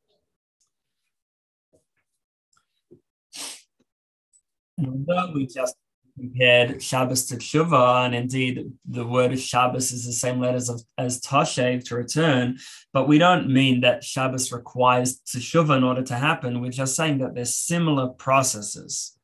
although 4.80 5.32
we 5.34 5.48
just 5.48 5.76
compared 6.18 6.82
Shabbos 6.82 7.26
to 7.28 7.36
Tshuva, 7.36 8.06
and 8.06 8.16
indeed 8.16 8.72
the 8.90 9.06
word 9.06 9.34
of 9.34 9.40
Shabbos 9.40 9.92
is 9.92 10.06
the 10.06 10.14
same 10.14 10.40
letters 10.40 10.70
of, 10.70 10.82
as 10.98 11.22
Tashev 11.22 11.84
to 11.86 11.96
return, 11.96 12.58
but 12.92 13.08
we 13.08 13.18
don't 13.18 13.50
mean 13.50 13.82
that 13.82 14.04
Shabbos 14.04 14.52
requires 14.52 15.20
Tshuva 15.22 15.78
in 15.78 15.84
order 15.84 16.04
to 16.04 16.16
happen. 16.16 16.62
We're 16.62 16.72
just 16.72 16.96
saying 16.96 17.20
that 17.20 17.36
there's 17.36 17.56
similar 17.56 18.08
processes. 18.08 19.18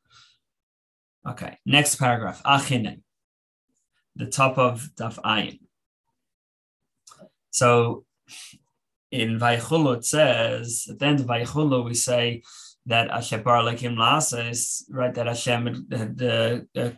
Okay, 1.28 1.58
next 1.66 1.96
paragraph. 1.96 2.42
Achine, 2.46 3.02
the 4.16 4.28
top 4.28 4.58
of 4.58 4.90
Daf 4.96 5.20
Ayin. 5.22 5.60
So 7.50 8.06
in 9.12 9.40
Vaychulu 9.40 9.98
it 9.98 10.06
says, 10.06 10.88
at 10.90 11.00
the 11.00 11.06
end 11.06 11.20
of 11.22 11.28
Vaychulu, 11.28 11.86
we 11.86 11.94
say 11.94 12.44
that 12.86 13.10
Asher 13.10 13.40
Bar 13.40 13.62
Lekim 13.62 14.50
is 14.50 14.86
right, 14.90 15.14
that 15.14 15.28
Hashem 15.28 15.86
had, 15.90 16.20
had 16.22 16.68
uh, 16.76 16.90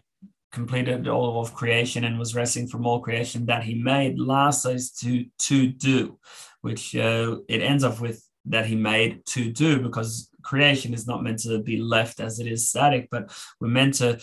completed 0.51 1.08
all 1.08 1.42
of 1.42 1.54
creation 1.54 2.06
and 2.06 2.18
was 2.18 2.34
resting 2.34 2.68
from 2.68 2.86
all 2.86 3.01
creation 3.01 3.46
that 3.46 3.63
he 3.63 3.75
made 3.75 4.18
Lasa 4.18 4.72
is 4.72 4.92
to, 4.94 5.25
to 5.39 5.68
do, 5.68 6.18
which 6.62 6.96
uh, 6.96 7.38
it 7.48 7.62
ends 7.62 7.84
off 7.84 8.00
with 8.01 8.24
that 8.46 8.65
he 8.65 8.75
made 8.75 9.25
to 9.25 9.51
do 9.51 9.80
because 9.80 10.30
creation 10.44 10.94
is 10.94 11.08
not 11.08 11.24
meant 11.24 11.39
to 11.39 11.62
be 11.62 11.77
left 11.77 12.20
as 12.20 12.39
it 12.39 12.48
is 12.48 12.70
static, 12.70 13.10
but 13.12 13.36
we're 13.60 13.68
meant 13.68 13.96
to 13.96 14.20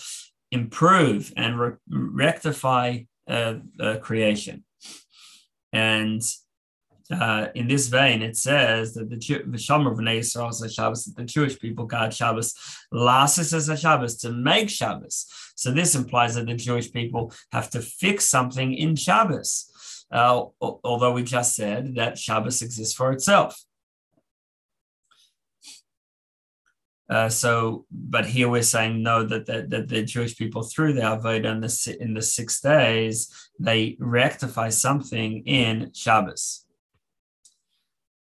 improve 0.51 1.33
and 1.37 1.59
re- 1.59 1.73
rectify 1.89 2.99
uh, 3.29 3.55
uh, 3.81 3.97
creation. 3.99 4.65
And 5.73 6.23
uh, 7.15 7.49
in 7.55 7.69
this 7.69 7.89
vein, 7.89 8.23
it 8.23 8.37
says 8.37 8.95
that 8.95 9.11
the 9.11 9.17
Shomer 9.17 9.93
of 9.93 9.99
Bnei 9.99 10.23
Shabbos, 10.75 11.05
that 11.05 11.17
the 11.17 11.25
Jewish 11.25 11.59
people 11.59 11.85
got 11.85 12.15
Shabbos, 12.15 12.55
lasis 12.93 13.53
as 13.53 13.69
a 13.69 13.77
Shabbos, 13.77 14.17
to 14.19 14.31
make 14.31 14.71
Shabbos. 14.71 15.27
So 15.55 15.71
this 15.71 15.95
implies 15.95 16.35
that 16.35 16.47
the 16.47 16.55
Jewish 16.55 16.93
people 16.93 17.33
have 17.53 17.71
to 17.71 17.81
fix 17.81 18.27
something 18.27 18.75
in 18.75 18.97
Shabbos. 18.97 19.69
Uh, 20.11 20.45
although 20.61 21.13
we 21.13 21.23
just 21.23 21.57
said 21.57 21.95
that 21.95 22.19
Shabbos 22.19 22.61
exists 22.61 22.95
for 22.95 23.13
itself. 23.13 23.59
Uh, 27.09 27.29
so, 27.29 27.85
but 27.91 28.25
here 28.25 28.49
we're 28.49 28.63
saying 28.63 29.03
no, 29.03 29.23
that, 29.23 29.45
that, 29.47 29.69
that 29.69 29.89
the 29.89 30.03
Jewish 30.03 30.37
people 30.37 30.63
through 30.63 30.95
the 30.95 31.03
Avodah 31.03 31.53
in 31.53 31.61
the, 31.61 31.97
in 32.01 32.15
the 32.15 32.23
six 32.23 32.61
days, 32.61 33.51
they 33.59 33.97
rectify 33.99 34.71
something 34.71 35.43
in 35.47 35.93
Shabbos. 35.95 36.65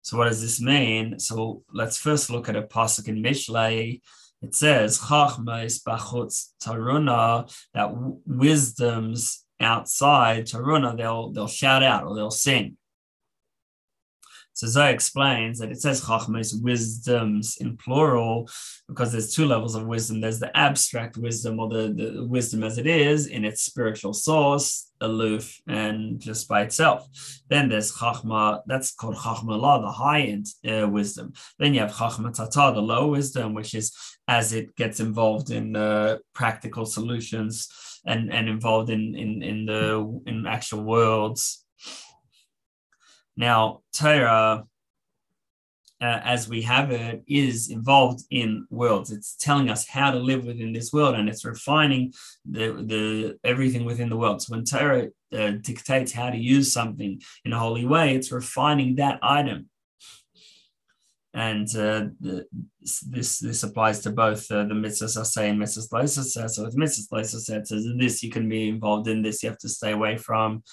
So 0.06 0.20
what 0.20 0.26
does 0.26 0.40
this 0.40 0.62
mean? 0.62 1.18
So 1.18 1.64
let's 1.74 1.98
first 1.98 2.30
look 2.30 2.48
at 2.48 2.56
a 2.56 2.62
pasuk 2.62 3.08
in 3.08 3.24
Mishlei. 3.24 4.02
It 4.44 4.54
says, 4.54 5.00
"Chachmes 5.00 5.82
bachutz 5.82 6.52
taruna," 6.62 7.52
that 7.74 7.90
wisdoms 8.28 9.44
outside 9.60 10.46
taruna, 10.46 10.96
they'll 10.96 11.32
they'll 11.32 11.48
shout 11.48 11.82
out 11.82 12.04
or 12.04 12.16
they'll 12.16 12.30
sing. 12.30 12.78
So 14.56 14.68
Zoe 14.68 14.90
explains 14.90 15.60
that 15.60 15.70
it 15.70 15.82
says 15.82 16.02
Chachma 16.02 16.40
is 16.40 16.56
wisdoms 16.56 17.58
in 17.58 17.76
plural 17.76 18.50
because 18.88 19.12
there's 19.12 19.36
two 19.36 19.46
levels 19.46 19.76
of 19.76 19.86
wisdom. 19.86 20.22
There's 20.22 20.40
the 20.40 20.56
abstract 20.56 21.18
wisdom 21.18 21.60
or 21.60 21.68
the, 21.68 21.94
the 21.94 22.26
wisdom 22.26 22.64
as 22.64 22.78
it 22.78 22.88
is 22.88 23.28
in 23.28 23.44
its 23.44 23.64
spiritual 23.64 24.14
source, 24.14 24.92
aloof 25.02 25.60
and 25.68 26.22
just 26.22 26.48
by 26.48 26.62
itself. 26.62 27.06
Then 27.50 27.68
there's 27.68 27.92
Chachma, 27.92 28.62
that's 28.66 28.94
called 28.94 29.18
Chachma 29.18 29.60
La, 29.60 29.80
the 29.80 29.92
high 29.92 30.22
end 30.22 30.48
uh, 30.66 30.88
wisdom. 30.88 31.34
Then 31.60 31.74
you 31.74 31.82
have 31.82 31.92
Chachma 31.92 32.34
Tata, 32.34 32.74
the 32.74 32.82
low 32.82 33.08
wisdom, 33.08 33.56
which 33.56 33.76
is 33.76 33.94
as 34.30 34.54
it 34.54 34.74
gets 34.78 35.02
involved 35.02 35.52
in 35.52 35.76
uh, 35.76 36.20
practical 36.34 36.86
solutions 36.86 38.00
and, 38.06 38.32
and 38.32 38.48
involved 38.48 38.90
in, 38.90 39.16
in, 39.16 39.44
in 39.44 39.66
the 39.66 40.22
in 40.28 40.48
actual 40.48 40.84
worlds 40.84 41.65
now, 43.38 43.82
Torah, 43.94 44.66
uh, 46.02 46.20
as 46.24 46.48
we 46.48 46.62
have 46.64 46.92
it, 46.92 47.24
is 47.28 47.70
involved 47.70 48.24
in 48.30 48.68
worlds. 48.70 49.12
It's 49.12 49.36
telling 49.36 49.70
us 49.70 49.88
how 49.88 50.12
to 50.12 50.20
live 50.20 50.46
within 50.46 50.74
this 50.74 50.94
world, 50.94 51.16
and 51.16 51.28
it's 51.28 51.46
refining 51.46 52.14
the 52.50 52.74
the 52.92 53.38
everything 53.44 53.86
within 53.86 54.10
the 54.10 54.18
world. 54.18 54.42
So 54.42 54.56
when 54.56 54.66
Torah 54.66 55.08
uh, 55.34 55.52
dictates 55.62 56.12
how 56.12 56.30
to 56.30 56.38
use 56.38 56.72
something 56.72 57.22
in 57.44 57.54
a 57.54 57.60
holy 57.60 57.86
way, 57.86 58.16
it's 58.16 58.32
refining 58.32 58.96
that 58.96 59.20
item. 59.22 59.70
And 61.34 61.68
uh, 61.76 62.08
the, 62.22 62.46
this 62.80 63.40
this 63.40 63.64
applies 63.64 64.00
to 64.02 64.12
both 64.12 64.50
uh, 64.50 64.64
the 64.64 64.74
mitzvahs 64.74 65.26
say 65.26 65.50
and 65.50 65.62
mitzvahs 65.62 65.90
loisas. 65.92 66.50
So 66.50 66.64
with 66.64 66.78
mitzvahs 66.78 67.10
loisas, 67.12 67.42
says 67.42 67.88
this 67.98 68.24
you 68.24 68.32
can 68.32 68.48
be 68.48 68.70
involved 68.70 69.10
in. 69.10 69.22
This 69.22 69.44
you 69.44 69.50
have 69.50 69.60
to 69.60 69.70
stay 69.70 69.92
away 69.92 70.18
from 70.18 70.64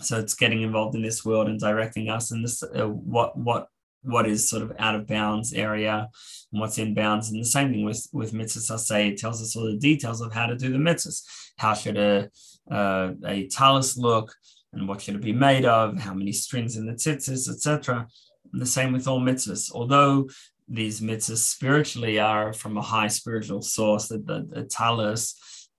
so 0.00 0.18
it's 0.18 0.34
getting 0.34 0.62
involved 0.62 0.94
in 0.94 1.02
this 1.02 1.24
world 1.24 1.48
and 1.48 1.58
directing 1.58 2.08
us 2.08 2.30
and 2.30 2.44
this 2.44 2.62
uh, 2.62 2.88
what 2.88 3.36
what 3.36 3.68
what 4.02 4.26
is 4.28 4.48
sort 4.48 4.62
of 4.62 4.72
out 4.78 4.94
of 4.94 5.06
bounds 5.06 5.52
area 5.52 6.08
and 6.52 6.60
what's 6.60 6.78
in 6.78 6.94
bounds. 6.94 7.30
And 7.30 7.40
the 7.40 7.44
same 7.44 7.72
thing 7.72 7.84
with 7.84 8.06
with 8.12 8.32
mitzvahs. 8.32 8.80
Say 8.80 9.08
it 9.08 9.18
tells 9.18 9.42
us 9.42 9.56
all 9.56 9.66
the 9.66 9.76
details 9.76 10.20
of 10.20 10.32
how 10.32 10.46
to 10.46 10.56
do 10.56 10.70
the 10.70 10.78
mitzvahs. 10.78 11.22
How 11.56 11.74
should 11.74 11.96
a 11.96 12.30
uh, 12.70 13.12
a 13.26 13.48
talus 13.48 13.96
look 13.96 14.32
and 14.72 14.86
what 14.86 15.00
should 15.00 15.16
it 15.16 15.22
be 15.22 15.32
made 15.32 15.64
of? 15.64 15.98
How 15.98 16.14
many 16.14 16.32
strings 16.32 16.76
in 16.76 16.86
the 16.86 16.92
tzitzis 16.92 17.48
etc 17.48 18.06
And 18.52 18.62
the 18.62 18.66
same 18.66 18.92
with 18.92 19.08
all 19.08 19.20
mitzvahs. 19.20 19.72
Although 19.72 20.28
these 20.68 21.00
mitzvahs 21.00 21.38
spiritually 21.38 22.18
are 22.20 22.52
from 22.52 22.76
a 22.76 22.82
high 22.82 23.08
spiritual 23.08 23.62
source 23.62 24.08
that 24.08 24.26
the, 24.26 24.46
the 24.48 24.64
talus 24.64 25.34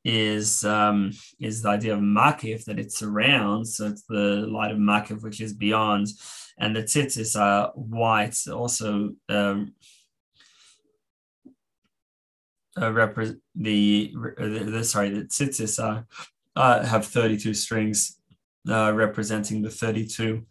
is 0.06 0.64
um, 0.64 1.12
is 1.40 1.62
the 1.62 1.70
idea 1.70 1.94
of 1.94 2.00
makif 2.00 2.66
that 2.66 2.80
it 2.80 2.92
surrounds. 2.92 3.78
So 3.78 3.88
it's 3.88 4.04
the 4.04 4.48
light 4.50 4.72
of 4.72 4.78
makif 4.78 5.22
which 5.22 5.42
is 5.42 5.54
beyond, 5.54 6.08
and 6.58 6.76
the 6.76 6.84
tzitzis 6.84 7.40
are 7.40 7.72
white. 7.76 8.38
Also, 8.52 9.12
um, 9.28 9.74
uh, 12.78 12.92
repre- 12.92 13.40
the, 13.56 14.14
the, 14.38 14.68
the 14.72 14.84
sorry 14.84 15.10
the 15.10 15.26
tzitzis 15.26 15.84
are 15.84 16.06
uh, 16.56 16.86
have 16.86 17.06
thirty 17.06 17.38
two 17.38 17.54
strings 17.54 18.20
uh, 18.70 18.94
representing 18.94 19.62
the 19.62 19.70
thirty 19.70 20.06
two 20.06 20.46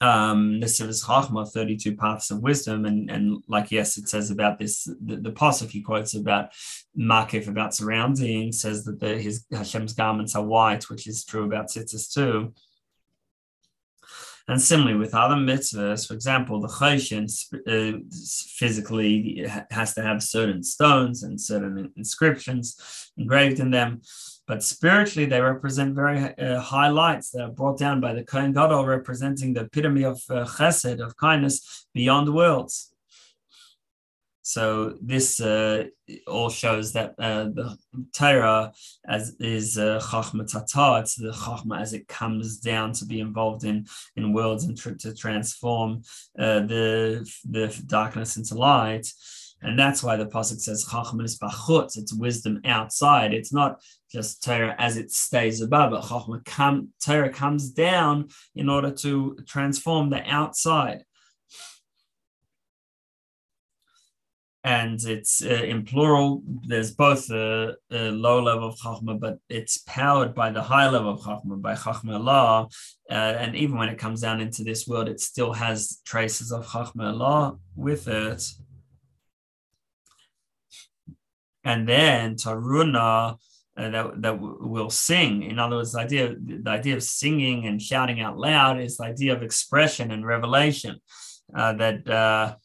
um 0.00 0.60
Nesivis 0.60 1.04
Chachma, 1.04 1.50
32 1.50 1.96
paths 1.96 2.30
of 2.30 2.42
wisdom. 2.42 2.84
And, 2.84 3.10
and 3.10 3.42
like, 3.48 3.70
yes, 3.70 3.96
it 3.96 4.08
says 4.08 4.30
about 4.30 4.58
this, 4.58 4.84
the, 4.84 5.16
the 5.16 5.32
Pasuk 5.32 5.70
he 5.70 5.80
quotes 5.80 6.14
about 6.14 6.52
Makif, 6.98 7.48
about 7.48 7.74
surrounding, 7.74 8.52
says 8.52 8.84
that 8.84 9.00
the, 9.00 9.18
his 9.18 9.46
Hashem's 9.50 9.94
garments 9.94 10.34
are 10.34 10.44
white, 10.44 10.90
which 10.90 11.06
is 11.06 11.24
true 11.24 11.44
about 11.44 11.68
Tzitzis 11.68 12.12
too. 12.12 12.52
And 14.48 14.62
similarly 14.62 14.96
with 14.96 15.14
other 15.14 15.34
mitzvahs, 15.34 16.06
for 16.06 16.14
example, 16.14 16.60
the 16.60 16.68
choshen 16.68 17.26
uh, 17.66 17.98
physically 18.56 19.44
has 19.70 19.94
to 19.94 20.02
have 20.02 20.22
certain 20.22 20.62
stones 20.62 21.24
and 21.24 21.40
certain 21.40 21.90
inscriptions 21.96 23.10
engraved 23.16 23.58
in 23.58 23.72
them. 23.72 24.02
But 24.46 24.62
spiritually, 24.62 25.26
they 25.26 25.40
represent 25.40 25.94
very 25.94 26.36
uh, 26.38 26.60
high 26.60 26.88
lights 26.88 27.30
that 27.30 27.42
are 27.42 27.50
brought 27.50 27.78
down 27.78 28.00
by 28.00 28.14
the 28.14 28.22
Kohen 28.22 28.52
Gadol, 28.52 28.86
representing 28.86 29.54
the 29.54 29.62
epitome 29.62 30.04
of 30.04 30.22
uh, 30.30 30.44
chesed, 30.44 31.04
of 31.04 31.16
kindness 31.16 31.86
beyond 31.92 32.32
worlds. 32.32 32.92
So 34.46 34.96
this 35.02 35.40
uh, 35.40 35.86
all 36.28 36.50
shows 36.50 36.92
that 36.92 37.16
uh, 37.18 37.46
the 37.46 37.76
Torah 38.14 38.72
as 39.08 39.34
is 39.40 39.76
uh, 39.76 40.00
chachma 40.00 40.46
tata. 40.46 41.00
It's 41.00 41.16
the 41.16 41.32
chachma 41.32 41.80
as 41.80 41.92
it 41.92 42.06
comes 42.06 42.58
down 42.58 42.92
to 42.92 43.06
be 43.06 43.18
involved 43.18 43.64
in 43.64 43.86
in 44.14 44.32
worlds 44.32 44.62
and 44.62 44.78
to 45.00 45.12
transform 45.16 46.02
uh, 46.38 46.60
the 46.60 47.28
the 47.50 47.82
darkness 47.86 48.36
into 48.36 48.54
light. 48.54 49.08
And 49.62 49.78
that's 49.78 50.02
why 50.02 50.16
the 50.16 50.26
pasuk 50.26 50.60
says 50.60 50.86
chachma 50.86 51.24
is 51.24 51.38
bachutz. 51.38 51.96
It's 51.96 52.12
wisdom 52.12 52.60
outside. 52.64 53.32
It's 53.32 53.52
not 53.52 53.80
just 54.12 54.42
Torah 54.42 54.74
as 54.78 54.96
it 54.96 55.10
stays 55.10 55.60
above, 55.60 55.90
but 55.90 56.02
Chachma 56.02 56.44
come, 56.44 56.88
Torah 57.04 57.30
comes 57.30 57.70
down 57.70 58.28
in 58.54 58.68
order 58.68 58.90
to 58.90 59.36
transform 59.46 60.10
the 60.10 60.22
outside. 60.22 61.04
And 64.64 65.00
it's 65.04 65.44
uh, 65.44 65.62
in 65.62 65.84
plural, 65.84 66.42
there's 66.66 66.90
both 66.90 67.30
a, 67.30 67.76
a, 67.92 68.10
low 68.10 68.42
level 68.42 68.68
of 68.68 68.76
Chachma, 68.76 69.18
but 69.18 69.38
it's 69.48 69.78
powered 69.86 70.34
by 70.34 70.50
the 70.50 70.62
high 70.62 70.88
level 70.88 71.12
of 71.14 71.20
Chachma, 71.20 71.62
by 71.62 71.74
Chachma 71.74 72.18
Ilah. 72.18 72.72
Uh, 73.08 73.14
and 73.14 73.54
even 73.54 73.78
when 73.78 73.88
it 73.88 73.98
comes 73.98 74.22
down 74.22 74.40
into 74.40 74.64
this 74.64 74.88
world, 74.88 75.08
it 75.08 75.20
still 75.20 75.52
has 75.52 76.00
traces 76.04 76.50
of 76.50 76.66
Chachma 76.66 77.14
Ilah 77.14 77.58
with 77.76 78.08
it. 78.08 78.42
And 81.66 81.86
then 81.86 82.36
Taruna, 82.36 83.36
uh, 83.76 83.90
that, 83.90 84.22
that 84.22 84.40
will 84.40 84.88
sing. 84.88 85.42
In 85.42 85.58
other 85.58 85.76
words, 85.76 85.92
the 85.92 85.98
idea, 85.98 86.34
the 86.38 86.70
idea 86.70 86.94
of 86.94 87.02
singing 87.02 87.66
and 87.66 87.82
shouting 87.82 88.20
out 88.20 88.38
loud 88.38 88.80
is 88.80 88.96
the 88.96 89.04
idea 89.04 89.34
of 89.34 89.42
expression 89.42 90.12
and 90.12 90.24
revelation. 90.24 91.00
Uh, 91.54 91.72
that 91.74 92.08
uh, 92.08 92.56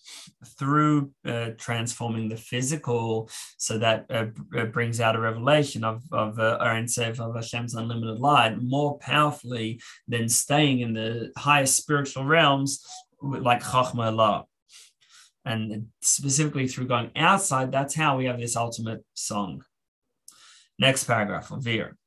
through 0.57 1.11
uh, 1.23 1.49
transforming 1.57 2.29
the 2.29 2.35
physical, 2.35 3.29
so 3.57 3.77
that 3.77 4.05
uh, 4.09 4.25
brings 4.73 4.99
out 4.99 5.15
a 5.15 5.19
revelation 5.19 5.83
of 5.83 6.01
of 6.11 6.39
uh, 6.39 6.57
of 6.59 7.35
Hashem's 7.35 7.75
unlimited 7.75 8.19
light 8.19 8.59
more 8.59 8.97
powerfully 8.97 9.79
than 10.07 10.27
staying 10.27 10.79
in 10.79 10.93
the 10.93 11.31
highest 11.37 11.77
spiritual 11.77 12.25
realms 12.25 12.83
like 13.21 13.61
Chachma 13.61 14.11
Ilah. 14.11 14.45
And 15.43 15.87
specifically 16.01 16.67
through 16.67 16.87
going 16.87 17.11
outside, 17.15 17.71
that's 17.71 17.95
how 17.95 18.17
we 18.17 18.25
have 18.25 18.39
this 18.39 18.55
ultimate 18.55 19.03
song. 19.13 19.63
Next 20.77 21.05
paragraph 21.05 21.51
of 21.51 21.63
Vir. 21.63 21.97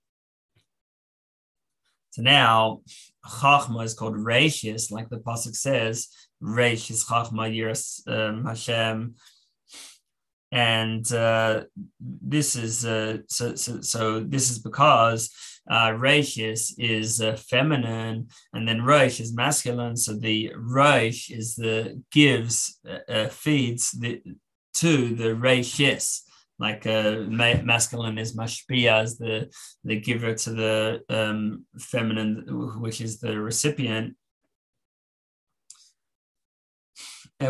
So 2.11 2.23
now 2.23 2.83
Chachma 3.27 3.85
is 3.85 3.95
called 3.95 4.15
Rashis, 4.15 4.93
like 4.93 5.09
the 5.09 5.19
Pasuk 5.19 5.57
says, 5.57 6.09
Reishis 6.41 7.05
Chachma 7.05 7.53
Yiras 7.53 8.07
um, 8.07 8.45
Hashem. 8.45 9.17
And 10.53 11.13
uh, 11.13 11.65
this 11.99 12.55
is 12.55 12.85
uh, 12.87 13.19
so, 13.29 13.57
so, 13.57 13.81
so 13.81 14.21
this 14.21 14.51
is 14.51 14.61
because 14.61 15.31
uh, 15.71 15.91
Rashis 15.91 16.73
is 16.79 17.21
uh, 17.21 17.37
feminine 17.37 18.29
and 18.53 18.69
then 18.69 18.83
Rosh 18.83 19.21
is 19.21 19.35
masculine. 19.35 19.97
So 19.97 20.15
the 20.15 20.53
Rosh 20.57 21.31
is 21.31 21.55
the 21.55 22.03
gives, 22.11 22.79
uh, 22.89 23.11
uh 23.11 23.29
feeds 23.29 23.93
the, 23.93 24.23
to 24.75 25.15
the 25.15 25.35
Rashis 25.35 26.21
like 26.59 26.87
uh, 26.87 27.25
ma- 27.29 27.63
masculine 27.63 28.19
is 28.19 28.37
mashpia 28.37 29.03
as 29.03 29.19
the 29.19 29.51
the 29.83 30.01
giver 30.01 30.35
to 30.35 30.51
the 30.51 31.01
um, 31.09 31.65
feminine, 31.79 32.45
which 32.81 33.01
is 33.01 33.21
the 33.21 33.41
recipient. 33.41 34.15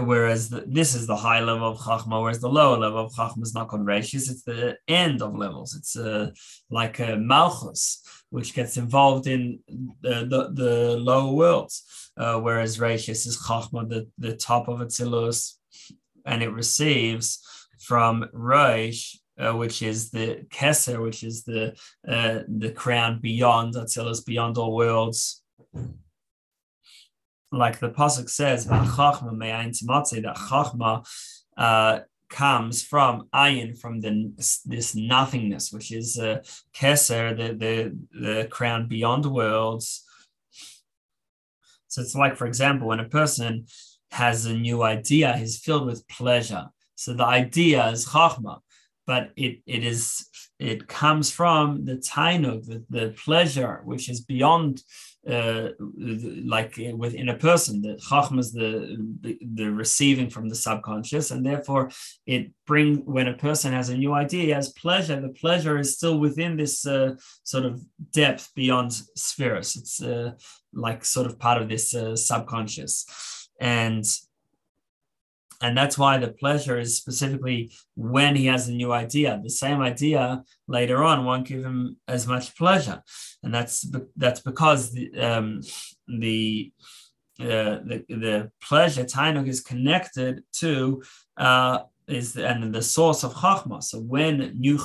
Whereas 0.01 0.49
the, 0.49 0.65
this 0.67 0.95
is 0.95 1.07
the 1.07 1.17
high 1.17 1.41
level 1.41 1.69
of 1.71 1.79
chachma, 1.79 2.21
whereas 2.21 2.41
the 2.41 2.49
lower 2.49 2.79
level 2.79 3.05
of 3.05 3.13
chachma 3.13 3.43
is 3.43 3.55
not 3.55 3.69
called 3.69 3.87
reishis, 3.87 4.31
it's 4.31 4.43
the 4.43 4.77
end 4.89 5.23
of 5.23 5.37
levels. 5.37 5.75
It's 5.75 5.97
uh, 5.97 6.31
like 6.71 6.99
a 7.01 7.17
malchus, 7.17 8.03
which 8.31 8.55
gets 8.55 8.77
involved 8.77 9.27
in 9.27 9.61
the, 10.01 10.27
the, 10.27 10.51
the 10.53 10.97
lower 10.97 11.33
worlds, 11.33 12.11
uh, 12.17 12.39
whereas 12.41 12.79
reishis 12.79 13.27
is 13.27 13.39
chachma, 13.47 13.89
the, 13.89 14.09
the 14.19 14.37
top 14.37 14.69
of 14.69 14.81
Atzilus, 14.81 15.55
and 16.25 16.43
it 16.43 16.51
receives 16.51 17.41
from 17.79 18.29
Rosh, 18.33 19.17
uh, 19.39 19.53
which 19.53 19.83
is 19.83 20.11
the 20.11 20.47
Keser, 20.49 21.03
which 21.03 21.23
is 21.23 21.45
the 21.45 21.75
uh, 22.09 22.41
the 22.49 22.71
crown 22.71 23.19
beyond 23.21 23.75
Atzilus, 23.75 24.25
beyond 24.25 24.57
all 24.59 24.75
worlds. 24.75 25.43
Like 27.57 27.79
the 27.79 27.91
pasuk 27.91 28.29
says, 28.29 28.67
that 28.67 30.37
Chachma 30.37 31.07
uh, 31.57 32.01
comes 32.29 32.83
from 32.83 33.29
ayin, 33.35 33.79
from 33.79 34.01
the 34.01 34.33
this 34.67 34.95
nothingness, 34.95 35.73
which 35.73 35.93
is 35.93 36.19
uh, 36.19 36.43
Keser, 36.75 37.37
the, 37.37 37.55
the 37.55 37.97
the 38.21 38.49
crown 38.49 38.89
beyond 38.89 39.27
worlds. 39.27 40.05
So 41.89 42.03
it's 42.03 42.15
like, 42.15 42.37
for 42.37 42.47
example, 42.47 42.89
when 42.89 43.01
a 43.01 43.09
person 43.09 43.67
has 44.11 44.47
a 44.47 44.55
new 44.55 44.83
idea, 44.83 45.37
he's 45.37 45.59
filled 45.59 45.87
with 45.87 46.09
pleasure. 46.09 46.67
So 46.97 47.15
the 47.15 47.25
idea 47.25 47.89
is 47.89 48.07
chachma, 48.07 48.61
but 49.07 49.31
it 49.37 49.61
it 49.67 49.85
is 49.85 50.29
it 50.65 50.89
comes 50.89 51.31
from 51.31 51.85
the 51.85 51.97
tainug, 51.97 52.67
the, 52.67 52.83
the 52.89 53.15
pleasure, 53.25 53.83
which 53.85 54.09
is 54.09 54.21
beyond 54.23 54.83
uh, 55.29 55.69
like 56.57 56.79
within 56.97 57.29
a 57.29 57.37
person. 57.37 57.83
The 57.83 57.95
chachma 58.09 58.39
is 58.39 58.53
the, 58.53 58.97
the, 59.21 59.39
the 59.55 59.71
receiving 59.71 60.31
from 60.31 60.49
the 60.49 60.55
subconscious, 60.55 61.31
and 61.31 61.45
therefore 61.45 61.91
it 62.27 62.51
bring 62.67 63.05
when 63.05 63.29
a 63.29 63.37
person 63.37 63.73
has 63.73 63.91
a 63.91 63.97
new 63.97 64.15
idea, 64.15 64.43
he 64.45 64.51
has 64.51 64.73
pleasure. 64.73 65.21
The 65.21 65.41
pleasure 65.45 65.79
is 65.79 65.97
still 65.97 66.19
within 66.19 66.57
this 66.57 66.87
uh, 66.87 67.15
sort 67.43 67.67
of 67.67 67.83
depth 68.13 68.51
beyond 68.55 68.93
spheres. 69.17 69.77
It's 69.77 70.03
uh, 70.03 70.33
like 70.73 71.05
sort 71.05 71.27
of 71.27 71.39
part 71.39 71.61
of 71.61 71.69
this 71.69 71.95
uh, 71.95 72.17
subconscious, 72.17 73.07
and 73.61 74.05
and 75.63 75.77
that's 75.77 75.99
why 75.99 76.19
the 76.19 76.29
pleasure 76.29 76.79
is 76.79 76.97
specifically 76.97 77.73
when 77.95 78.37
he 78.37 78.47
has 78.47 78.69
a 78.69 78.73
new 78.73 78.93
idea. 78.93 79.41
The 79.43 79.51
same 79.51 79.81
idea 79.81 80.43
later 80.67 81.03
on 81.03 81.25
won't 81.25 81.47
give 81.47 81.65
him 81.65 81.97
as 82.09 82.27
much 82.27 82.57
pleasure, 82.57 83.03
and 83.43 83.55
that's 83.55 83.91
that's 84.17 84.41
because 84.41 84.93
the 84.93 85.19
um, 85.19 85.61
the, 86.07 86.73
uh, 87.41 87.81
the 87.89 88.05
the 88.09 88.51
pleasure 88.61 89.05
tainug 89.05 89.49
is 89.49 89.61
connected 89.61 90.43
to 90.61 91.03
uh, 91.37 91.81
is 92.07 92.35
the, 92.35 92.47
and 92.47 92.75
the 92.75 92.83
source 92.83 93.25
of 93.25 93.35
chachma. 93.35 93.83
So 93.83 94.01
when 94.01 94.59
new 94.59 94.79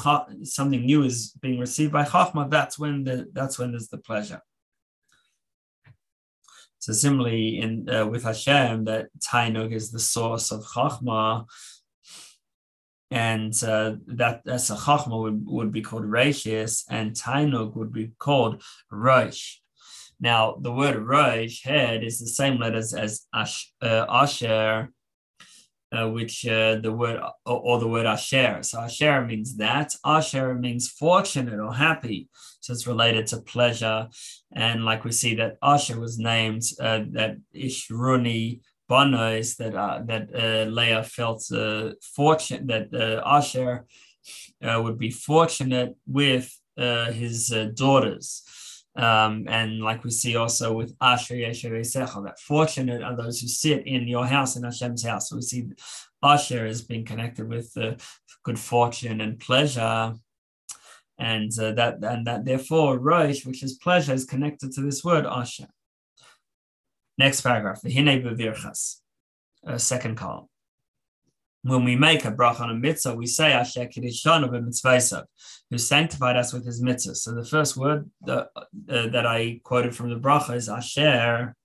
something 0.43 0.85
new 0.85 1.03
is 1.03 1.33
being 1.41 1.59
received 1.59 1.91
by 1.91 2.05
chachma, 2.05 2.49
that's 2.49 2.79
when 2.79 3.03
the 3.03 3.27
that's 3.33 3.59
when 3.59 3.71
there's 3.71 3.89
the 3.89 3.97
pleasure. 3.97 4.41
So 6.79 6.93
similarly, 6.93 7.59
in 7.59 7.89
uh, 7.89 8.05
with 8.05 8.23
Hashem, 8.23 8.85
that 8.85 9.07
Tainug 9.19 9.73
is 9.73 9.91
the 9.91 9.99
source 9.99 10.51
of 10.51 10.63
Chachma, 10.63 11.45
and 13.11 13.53
uh, 13.63 13.95
that 14.07 14.41
as 14.47 14.69
a 14.69 14.75
Chachma 14.75 15.21
would, 15.21 15.45
would 15.45 15.71
be 15.71 15.81
called 15.81 16.03
Rashis, 16.03 16.85
and 16.89 17.11
Tainug 17.11 17.75
would 17.75 17.91
be 17.91 18.11
called 18.17 18.63
Rosh. 18.89 19.57
Now, 20.21 20.57
the 20.59 20.71
word 20.71 20.97
Rosh, 20.97 21.63
head, 21.63 22.03
is 22.03 22.19
the 22.19 22.27
same 22.27 22.59
letters 22.59 22.93
as 22.93 23.25
Ash, 23.33 23.71
uh, 23.81 24.05
Asher, 24.09 24.91
uh, 25.91 26.07
which 26.07 26.45
uh, 26.45 26.75
the 26.75 26.91
word 26.91 27.19
or, 27.45 27.59
or, 27.59 27.79
the 27.79 27.87
word 27.87 28.05
Asher. 28.05 28.61
So 28.61 28.79
Asher 28.81 29.25
means 29.25 29.57
that. 29.57 29.95
Asher 30.05 30.53
means 30.53 30.87
fortunate 30.89 31.59
or 31.59 31.73
happy. 31.73 32.29
So 32.59 32.73
it's 32.73 32.85
related 32.85 33.25
to 33.27 33.41
pleasure. 33.41 34.07
And 34.51 34.85
like 34.85 35.03
we 35.03 35.11
see 35.11 35.35
that 35.35 35.57
Asher 35.63 35.99
was 35.99 36.19
named 36.19 36.63
uh, 36.79 37.01
that 37.13 37.37
Ishruni 37.55 38.61
Bonos, 38.87 39.55
that 39.55 39.75
uh, 39.75 40.01
that 40.05 40.29
uh, 40.33 40.69
Leah 40.69 41.03
felt 41.03 41.43
fortunate 42.15 42.67
that 42.67 43.21
Asher 43.25 43.85
would 44.61 44.99
be 44.99 45.11
fortunate 45.11 45.95
with 46.05 46.55
his 46.77 47.49
daughters. 47.73 48.43
Um, 48.99 49.45
and 49.47 49.79
like 49.79 50.03
we 50.03 50.11
see 50.11 50.35
also 50.35 50.73
with 50.73 50.93
Asher 50.99 51.35
Yesher 51.35 51.71
Esecha, 51.71 52.21
that 52.25 52.39
fortunate 52.39 53.01
are 53.01 53.15
those 53.15 53.39
who 53.39 53.47
sit 53.47 53.87
in 53.87 54.09
your 54.09 54.25
house, 54.25 54.57
in 54.57 54.63
Hashem's 54.63 55.05
house. 55.05 55.29
So 55.29 55.37
we 55.37 55.41
see 55.41 55.69
Asher 56.21 56.65
is 56.65 56.81
being 56.81 57.05
connected 57.05 57.47
with 57.47 57.77
good 58.43 58.59
fortune 58.59 59.21
and 59.21 59.39
pleasure. 59.39 60.15
And 61.17 61.51
uh, 61.57 61.71
that 61.73 62.03
and 62.03 62.27
that 62.27 62.43
therefore 62.43 62.99
Rosh, 62.99 63.45
which 63.45 63.63
is 63.63 63.73
pleasure, 63.73 64.13
is 64.13 64.25
connected 64.25 64.73
to 64.73 64.81
this 64.81 65.03
word 65.03 65.25
Asher. 65.25 65.67
Next 67.17 67.41
paragraph, 67.41 67.81
the 67.81 67.93
Hine 67.93 68.21
Bevirchas, 68.21 68.97
uh, 69.65 69.77
second 69.77 70.15
column 70.15 70.47
when 71.63 71.83
we 71.83 71.95
make 71.95 72.25
a 72.25 72.31
bracha 72.31 72.61
on 72.61 72.69
a 72.69 72.73
mitzvah, 72.73 73.15
we 73.15 73.25
say 73.25 73.51
Asher 73.51 73.85
Kiddishanu 73.85 74.49
b'mitzvaysav, 74.49 75.25
who 75.69 75.77
sanctified 75.77 76.37
us 76.37 76.53
with 76.53 76.65
his 76.65 76.81
mitzvah. 76.81 77.15
So 77.15 77.33
the 77.33 77.43
first 77.43 77.75
word 77.75 78.09
that, 78.25 78.49
uh, 78.55 79.07
that 79.07 79.25
I 79.25 79.59
quoted 79.63 79.95
from 79.95 80.09
the 80.09 80.19
bracha 80.19 80.55
is 80.55 80.69
Asher, 80.69 81.55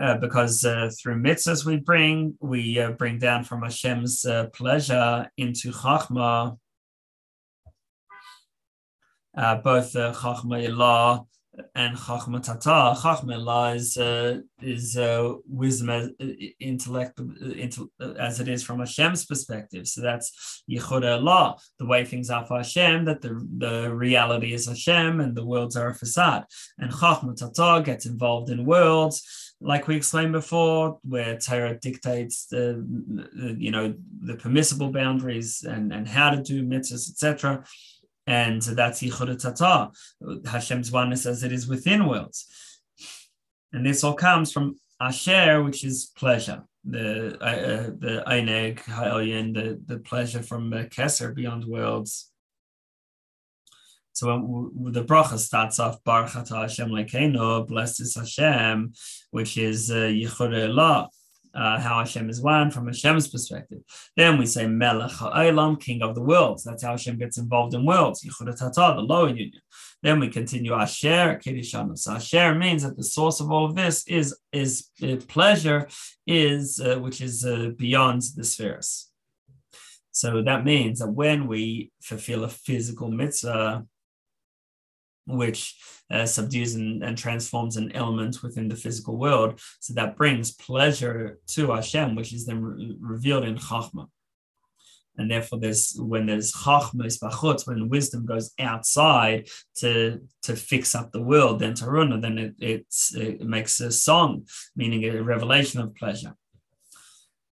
uh, 0.00 0.18
because 0.18 0.64
uh, 0.64 0.90
through 0.96 1.20
mitzvahs 1.20 1.64
we 1.64 1.76
bring, 1.76 2.36
we 2.40 2.78
uh, 2.78 2.92
bring 2.92 3.18
down 3.18 3.42
from 3.42 3.62
Hashem's 3.62 4.24
uh, 4.24 4.46
pleasure 4.52 5.28
into 5.36 5.72
Chachma, 5.72 6.56
uh, 9.36 9.56
both 9.56 9.92
the 9.92 10.12
Chachma 10.12 10.68
Ilah 10.68 11.26
and 11.74 11.96
Chachma 11.96 12.42
Tata. 12.42 12.98
Chachma 13.00 13.74
is 13.74 13.96
uh, 13.96 14.40
is 14.60 14.96
uh, 14.96 15.34
wisdom 15.48 15.90
as 15.90 16.10
uh, 16.20 16.26
intellect 16.60 17.20
uh, 17.20 18.12
as 18.18 18.40
it 18.40 18.48
is 18.48 18.62
from 18.62 18.80
Hashem's 18.80 19.24
perspective. 19.24 19.86
So 19.86 20.00
that's 20.00 20.64
Yichud 20.70 21.02
Ilah, 21.02 21.58
the 21.78 21.86
way 21.86 22.04
things 22.04 22.30
are 22.30 22.46
for 22.46 22.58
Hashem, 22.58 23.04
that 23.04 23.20
the, 23.20 23.46
the 23.58 23.94
reality 23.94 24.52
is 24.52 24.66
Hashem 24.66 25.20
and 25.20 25.36
the 25.36 25.44
worlds 25.44 25.76
are 25.76 25.90
a 25.90 25.94
facade. 25.94 26.44
And 26.78 26.90
Chachma 26.90 27.36
Tata 27.36 27.82
gets 27.82 28.06
involved 28.06 28.50
in 28.50 28.64
worlds, 28.64 29.54
like 29.60 29.86
we 29.86 29.96
explained 29.96 30.32
before, 30.32 30.98
where 31.02 31.38
Torah 31.38 31.78
dictates 31.78 32.46
the, 32.46 32.84
you 33.58 33.70
know 33.70 33.94
the 34.20 34.36
permissible 34.36 34.90
boundaries 34.90 35.64
and, 35.66 35.92
and 35.92 36.08
how 36.08 36.30
to 36.30 36.42
do 36.42 36.62
mitzvahs, 36.64 37.10
etc 37.10 37.64
and 38.26 38.62
that's 38.62 39.02
Yichud 39.02 39.40
Tata, 39.40 39.90
Hashem's 40.48 40.90
oneness 40.90 41.26
as 41.26 41.42
it 41.42 41.52
is 41.52 41.68
within 41.68 42.06
worlds. 42.06 42.46
And 43.72 43.84
this 43.84 44.04
all 44.04 44.14
comes 44.14 44.52
from 44.52 44.76
Asher, 45.00 45.62
which 45.62 45.84
is 45.84 46.12
pleasure, 46.16 46.64
the 46.84 47.36
uh, 47.40 47.44
uh 47.44 47.90
the 47.98 48.22
the 49.54 49.80
the 49.84 49.98
pleasure 49.98 50.42
from 50.42 50.70
the 50.70 50.84
Keser 50.84 51.34
beyond 51.34 51.64
worlds. 51.64 52.30
So 54.12 54.38
when 54.38 54.92
the 54.92 55.04
bracha 55.04 55.38
starts 55.38 55.80
off 55.80 56.02
Baruch 56.04 56.30
Hashem 56.30 56.88
Lekeinu, 56.88 57.66
blessed 57.66 58.00
is 58.00 58.14
Hashem, 58.14 58.92
which 59.32 59.58
is 59.58 59.90
uh, 59.90 59.94
Yichud 59.94 60.52
uh, 61.54 61.78
how 61.78 61.98
Hashem 61.98 62.28
is 62.28 62.40
one 62.40 62.70
from 62.70 62.86
Hashem's 62.86 63.28
perspective. 63.28 63.80
Then 64.16 64.38
we 64.38 64.46
say 64.46 64.66
Melech 64.66 65.12
Ha'olam, 65.12 65.80
King 65.80 66.02
of 66.02 66.14
the 66.14 66.22
worlds. 66.22 66.64
That's 66.64 66.82
how 66.82 66.92
Hashem 66.92 67.18
gets 67.18 67.38
involved 67.38 67.74
in 67.74 67.86
worlds. 67.86 68.24
Yichud 68.24 68.56
Tata, 68.58 68.94
the 68.96 69.02
lower 69.02 69.28
union. 69.28 69.62
Then 70.02 70.20
we 70.20 70.28
continue 70.28 70.74
Asher 70.74 71.40
Kiddishanu. 71.42 71.96
So 71.96 72.12
Asher 72.12 72.54
means 72.54 72.82
that 72.82 72.96
the 72.96 73.04
source 73.04 73.40
of 73.40 73.50
all 73.50 73.64
of 73.64 73.74
this 73.74 74.06
is 74.06 74.36
is 74.52 74.90
uh, 75.02 75.16
pleasure, 75.28 75.88
is 76.26 76.80
uh, 76.80 76.96
which 76.96 77.20
is 77.20 77.44
uh, 77.44 77.70
beyond 77.76 78.22
the 78.36 78.44
spheres. 78.44 79.10
So 80.10 80.42
that 80.42 80.64
means 80.64 81.00
that 81.00 81.10
when 81.10 81.48
we 81.48 81.90
fulfill 82.00 82.44
a 82.44 82.48
physical 82.48 83.10
mitzvah, 83.10 83.84
which 85.26 85.76
uh, 86.10 86.26
subdues 86.26 86.74
and, 86.74 87.02
and, 87.02 87.16
transforms 87.16 87.76
an 87.76 87.90
element 87.92 88.42
within 88.42 88.68
the 88.68 88.76
physical 88.76 89.16
world. 89.16 89.58
So 89.80 89.94
that 89.94 90.16
brings 90.16 90.52
pleasure 90.52 91.38
to 91.48 91.72
Hashem, 91.72 92.14
which 92.14 92.32
is 92.32 92.44
then 92.44 92.62
re- 92.62 92.96
revealed 93.00 93.44
in 93.44 93.56
Chachma. 93.56 94.08
And 95.16 95.30
therefore, 95.30 95.60
there's 95.60 95.94
when 95.96 96.26
there's 96.26 96.52
chachma 96.52 97.06
bachut, 97.06 97.66
when 97.66 97.88
wisdom 97.88 98.26
goes 98.26 98.52
outside 98.58 99.48
to 99.76 100.20
to 100.42 100.56
fix 100.56 100.94
up 100.94 101.12
the 101.12 101.22
world, 101.22 101.60
then 101.60 101.74
taruna, 101.74 102.20
then 102.20 102.54
it, 102.58 102.84
it 103.14 103.40
makes 103.46 103.80
a 103.80 103.92
song, 103.92 104.46
meaning 104.74 105.04
a 105.04 105.22
revelation 105.22 105.80
of 105.80 105.94
pleasure. 105.94 106.34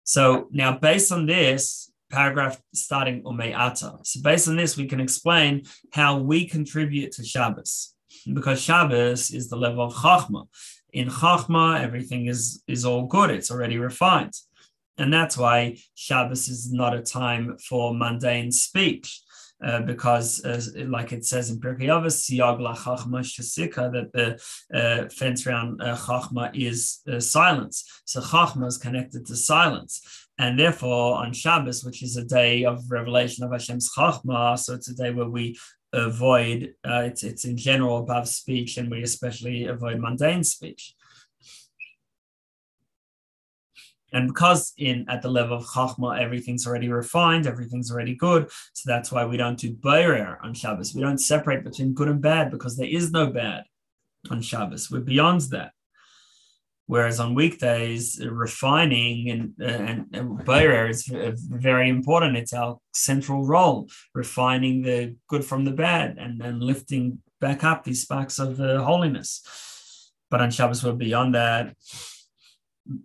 So 0.03 0.49
now, 0.51 0.77
based 0.77 1.13
on 1.13 1.27
this, 1.27 1.93
paragraph 2.19 2.55
starting 2.85 3.19
Umeata. 3.31 3.91
So 4.09 4.17
based 4.29 4.49
on 4.51 4.57
this, 4.61 4.77
we 4.81 4.87
can 4.93 5.01
explain 5.07 5.53
how 5.99 6.11
we 6.31 6.39
contribute 6.57 7.11
to 7.17 7.23
Shabbos, 7.33 7.73
because 8.39 8.59
Shabbos 8.67 9.23
is 9.39 9.45
the 9.49 9.61
level 9.67 9.85
of 9.87 9.95
Chachma. 10.03 10.43
In 11.01 11.09
Chachma, 11.19 11.67
everything 11.87 12.23
is, 12.35 12.43
is 12.75 12.83
all 12.89 13.05
good, 13.17 13.31
it's 13.37 13.51
already 13.55 13.79
refined. 13.91 14.35
And 15.01 15.13
that's 15.17 15.37
why 15.37 15.57
Shabbos 16.05 16.45
is 16.55 16.63
not 16.81 16.97
a 17.01 17.03
time 17.21 17.45
for 17.69 17.85
mundane 18.03 18.53
speech. 18.53 19.09
Uh, 19.65 19.81
because, 19.93 20.45
uh, 20.45 20.61
like 20.97 21.11
it 21.17 21.25
says 21.25 21.49
in 21.51 21.59
Pirkei 21.59 21.89
Avos, 21.95 22.17
Siyag 22.25 22.59
la 22.61 22.75
Chachma 22.83 23.21
Shasika, 23.33 23.85
that 23.95 24.09
the 24.17 24.27
uh, 24.79 25.09
fence 25.09 25.41
around 25.47 25.81
uh, 25.81 25.97
Chachma 25.97 26.45
is 26.55 27.01
uh, 27.11 27.21
silence. 27.21 27.77
So 28.05 28.21
Chachma 28.21 28.67
is 28.67 28.79
connected 28.87 29.23
to 29.27 29.37
silence. 29.37 30.24
And 30.39 30.59
therefore, 30.59 31.17
on 31.19 31.33
Shabbos, 31.33 31.85
which 31.85 32.03
is 32.03 32.17
a 32.17 32.25
day 32.25 32.65
of 32.65 32.91
revelation 32.91 33.45
of 33.45 33.53
Hashem's 33.53 33.91
Chachma, 33.97 34.59
so 34.59 34.75
it's 34.75 34.89
a 34.89 34.95
day 34.95 35.13
where 35.13 35.29
we 35.29 35.57
avoid, 35.93 36.75
uh, 36.85 37.03
it's, 37.05 37.23
it's 37.23 37.45
in 37.45 37.57
general 37.57 37.99
above 37.99 38.29
speech, 38.29 38.77
and 38.77 38.91
we 38.91 39.03
especially 39.03 39.67
avoid 39.67 40.01
mundane 40.01 40.43
speech. 40.43 40.95
And 44.13 44.29
because 44.29 44.73
in 44.79 45.07
at 45.09 45.23
the 45.23 45.29
level 45.29 45.57
of 45.57 45.65
Chachma, 45.67 46.21
everything's 46.21 46.67
already 46.67 46.89
refined, 46.89 47.49
everything's 47.49 47.91
already 47.91 48.15
good. 48.15 48.49
So 48.73 48.91
that's 48.91 49.11
why 49.11 49.25
we 49.25 49.37
don't 49.37 49.59
do 49.59 49.73
Beirer 49.73 50.37
on 50.43 50.55
Shabbos. 50.55 50.95
We 50.95 51.03
don't 51.03 51.19
separate 51.19 51.65
between 51.65 51.95
good 51.95 52.09
and 52.09 52.21
bad 52.21 52.53
because 52.53 52.77
there 52.77 52.89
is 52.89 53.11
no 53.11 53.27
bad 53.27 53.65
on 54.31 54.41
Shabbos. 54.41 54.89
We're 54.89 55.01
beyond 55.01 55.43
that. 55.51 55.73
Whereas 56.87 57.19
on 57.19 57.35
weekdays, 57.35 58.21
refining 58.25 59.31
and 59.31 59.53
and, 59.59 60.07
and 60.13 60.89
is 60.91 61.09
very 61.09 61.89
important. 61.89 62.37
It's 62.37 62.53
our 62.53 62.79
central 62.93 63.47
role, 63.47 63.89
refining 64.15 64.83
the 64.83 65.17
good 65.29 65.45
from 65.45 65.65
the 65.65 65.73
bad 65.73 66.19
and 66.19 66.41
then 66.41 66.61
lifting 66.61 67.19
back 67.41 67.65
up 67.65 67.85
these 67.85 68.03
sparks 68.03 68.39
of 68.39 68.61
uh, 68.61 68.83
holiness. 68.83 70.11
But 70.31 70.41
on 70.41 70.51
Shabbos, 70.51 70.85
we're 70.85 70.93
beyond 70.93 71.35
that 71.35 71.75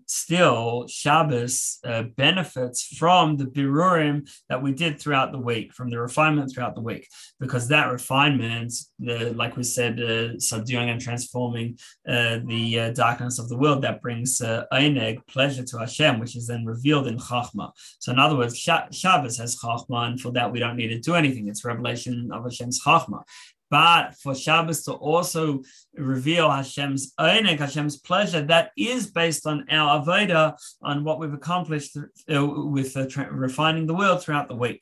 still 0.05 0.87
Shabbos 0.87 1.79
uh, 1.85 2.03
benefits 2.17 2.85
from 2.97 3.37
the 3.37 3.45
birurim 3.45 4.29
that 4.49 4.61
we 4.61 4.73
did 4.73 4.99
throughout 4.99 5.31
the 5.31 5.39
week, 5.39 5.73
from 5.73 5.89
the 5.89 5.99
refinement 5.99 6.51
throughout 6.51 6.75
the 6.75 6.81
week, 6.81 7.07
because 7.39 7.67
that 7.67 7.91
refinement, 7.91 8.73
the 8.99 9.33
like 9.33 9.55
we 9.55 9.63
said, 9.63 9.99
uh, 10.01 10.37
subduing 10.39 10.89
and 10.89 11.01
transforming 11.01 11.77
uh, 12.07 12.39
the 12.45 12.79
uh, 12.79 12.89
darkness 12.91 13.39
of 13.39 13.49
the 13.49 13.57
world, 13.57 13.81
that 13.81 14.01
brings 14.01 14.41
uh, 14.41 14.65
eineg 14.73 15.25
pleasure 15.27 15.63
to 15.63 15.77
Hashem, 15.79 16.19
which 16.19 16.35
is 16.35 16.47
then 16.47 16.65
revealed 16.65 17.07
in 17.07 17.17
Chachma. 17.17 17.71
So 17.99 18.11
in 18.11 18.19
other 18.19 18.35
words, 18.35 18.57
Shabbos 18.57 19.37
has 19.37 19.57
Chachma, 19.59 20.07
and 20.07 20.19
for 20.19 20.31
that 20.31 20.51
we 20.51 20.59
don't 20.59 20.75
need 20.75 20.89
to 20.89 20.99
do 20.99 21.15
anything. 21.15 21.47
It's 21.47 21.65
revelation 21.65 22.31
of 22.33 22.43
Hashem's 22.43 22.81
Chachma. 22.83 23.23
But 23.69 24.15
for 24.15 24.33
Shabbos 24.33 24.83
to 24.85 24.93
also 24.93 25.61
reveal 25.95 26.49
Hashem's 26.49 27.13
oinig, 27.19 27.59
Hashem's 27.59 27.97
pleasure, 27.97 28.41
that 28.41 28.71
is 28.75 29.11
based 29.11 29.45
on 29.45 29.65
our 29.69 30.03
avoda, 30.03 30.57
on 30.81 31.03
what 31.03 31.19
we've 31.19 31.33
accomplished 31.33 31.95
uh, 31.95 32.45
with 32.45 32.97
uh, 32.97 33.05
refining 33.31 33.85
the 33.85 33.93
world 33.93 34.23
throughout 34.23 34.49
the 34.49 34.55
week. 34.55 34.81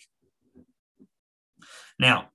Now, 2.00 2.30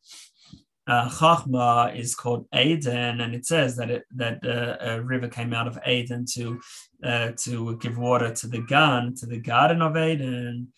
uh, 0.87 1.09
Chachma 1.09 1.97
is 1.97 2.15
called 2.15 2.47
Aden, 2.53 3.21
and 3.21 3.35
it 3.35 3.47
says 3.47 3.77
that 3.77 3.91
it, 3.91 4.05
that 4.17 4.45
uh, 4.45 4.77
a 4.81 5.01
river 5.01 5.29
came 5.29 5.55
out 5.55 5.69
of 5.69 5.79
Aden 5.87 6.27
to 6.35 6.61
uh, 7.05 7.33
to 7.45 7.77
give 7.79 7.97
water 7.97 8.33
to 8.35 8.47
the 8.47 8.61
Gan, 8.61 9.15
to 9.17 9.27
the 9.27 9.39
Garden 9.39 9.81
of 9.81 9.97
Eden. 9.97 10.73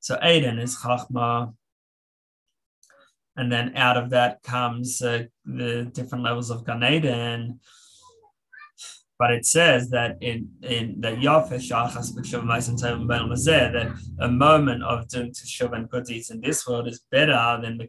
So 0.00 0.18
Aden 0.20 0.58
is 0.58 0.76
Chachma, 0.76 1.54
and 3.40 3.50
then 3.50 3.74
out 3.74 3.96
of 3.96 4.10
that 4.10 4.42
comes 4.42 5.00
uh, 5.00 5.24
the 5.46 5.90
different 5.94 6.22
levels 6.22 6.50
of 6.50 6.66
Gan 6.66 6.84
Eden. 6.84 7.58
But 9.18 9.30
it 9.32 9.46
says 9.46 9.90
that 9.90 10.16
in 10.22 10.48
in 10.62 11.00
that 11.00 11.22
that 13.72 13.88
a 14.18 14.28
moment 14.28 14.82
of 14.82 15.08
doing 15.08 15.32
teshuva 15.32 15.74
and 15.76 15.90
good 15.90 16.04
deeds 16.04 16.30
in 16.30 16.40
this 16.40 16.66
world 16.66 16.86
is 16.86 17.02
better 17.10 17.58
than 17.62 17.78
the 17.78 17.86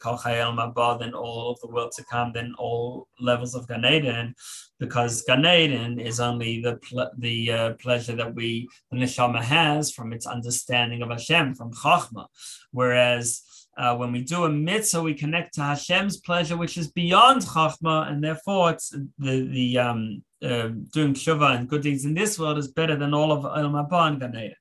than 1.00 1.14
all 1.14 1.52
of 1.52 1.60
the 1.62 1.72
world 1.74 1.92
to 1.98 2.04
come, 2.06 2.32
than 2.34 2.54
all 2.58 3.08
levels 3.20 3.56
of 3.56 3.68
Gan 3.68 3.86
Eden, 3.86 4.36
because 4.80 5.24
Gan 5.24 5.46
Eden 5.46 6.00
is 6.00 6.20
only 6.20 6.62
the 6.62 6.80
the 7.18 7.52
uh, 7.52 7.74
pleasure 7.74 8.16
that 8.16 8.36
we 8.36 8.70
the 8.90 8.98
neshama 8.98 9.42
has 9.42 9.92
from 9.92 10.14
its 10.14 10.26
understanding 10.26 11.02
of 11.02 11.10
Hashem 11.10 11.56
from 11.56 11.74
Chachma, 11.74 12.28
whereas 12.72 13.42
uh, 13.78 13.96
when 13.96 14.12
we 14.12 14.22
do 14.22 14.44
a 14.44 14.50
mitzvah, 14.50 15.02
we 15.02 15.14
connect 15.14 15.54
to 15.54 15.62
Hashem's 15.62 16.18
pleasure, 16.18 16.58
which 16.58 16.78
is 16.78 16.92
beyond 16.92 17.42
chachma, 17.42 18.10
and 18.10 18.24
therefore 18.24 18.72
it's 18.72 18.90
the 19.18 19.48
the 19.48 19.78
um, 19.78 20.24
uh, 20.44 20.70
doing 20.92 21.14
tshuva 21.14 21.58
and 21.58 21.70
good 21.70 21.84
deeds 21.84 22.06
in 22.06 22.14
this 22.14 22.38
world 22.38 22.58
is 22.58 22.68
better 22.68 22.96
than 22.96 23.14
all 23.14 23.32
of 23.32 23.44
Olam 23.44 23.74
Haba 23.74 24.24
and 24.24 24.56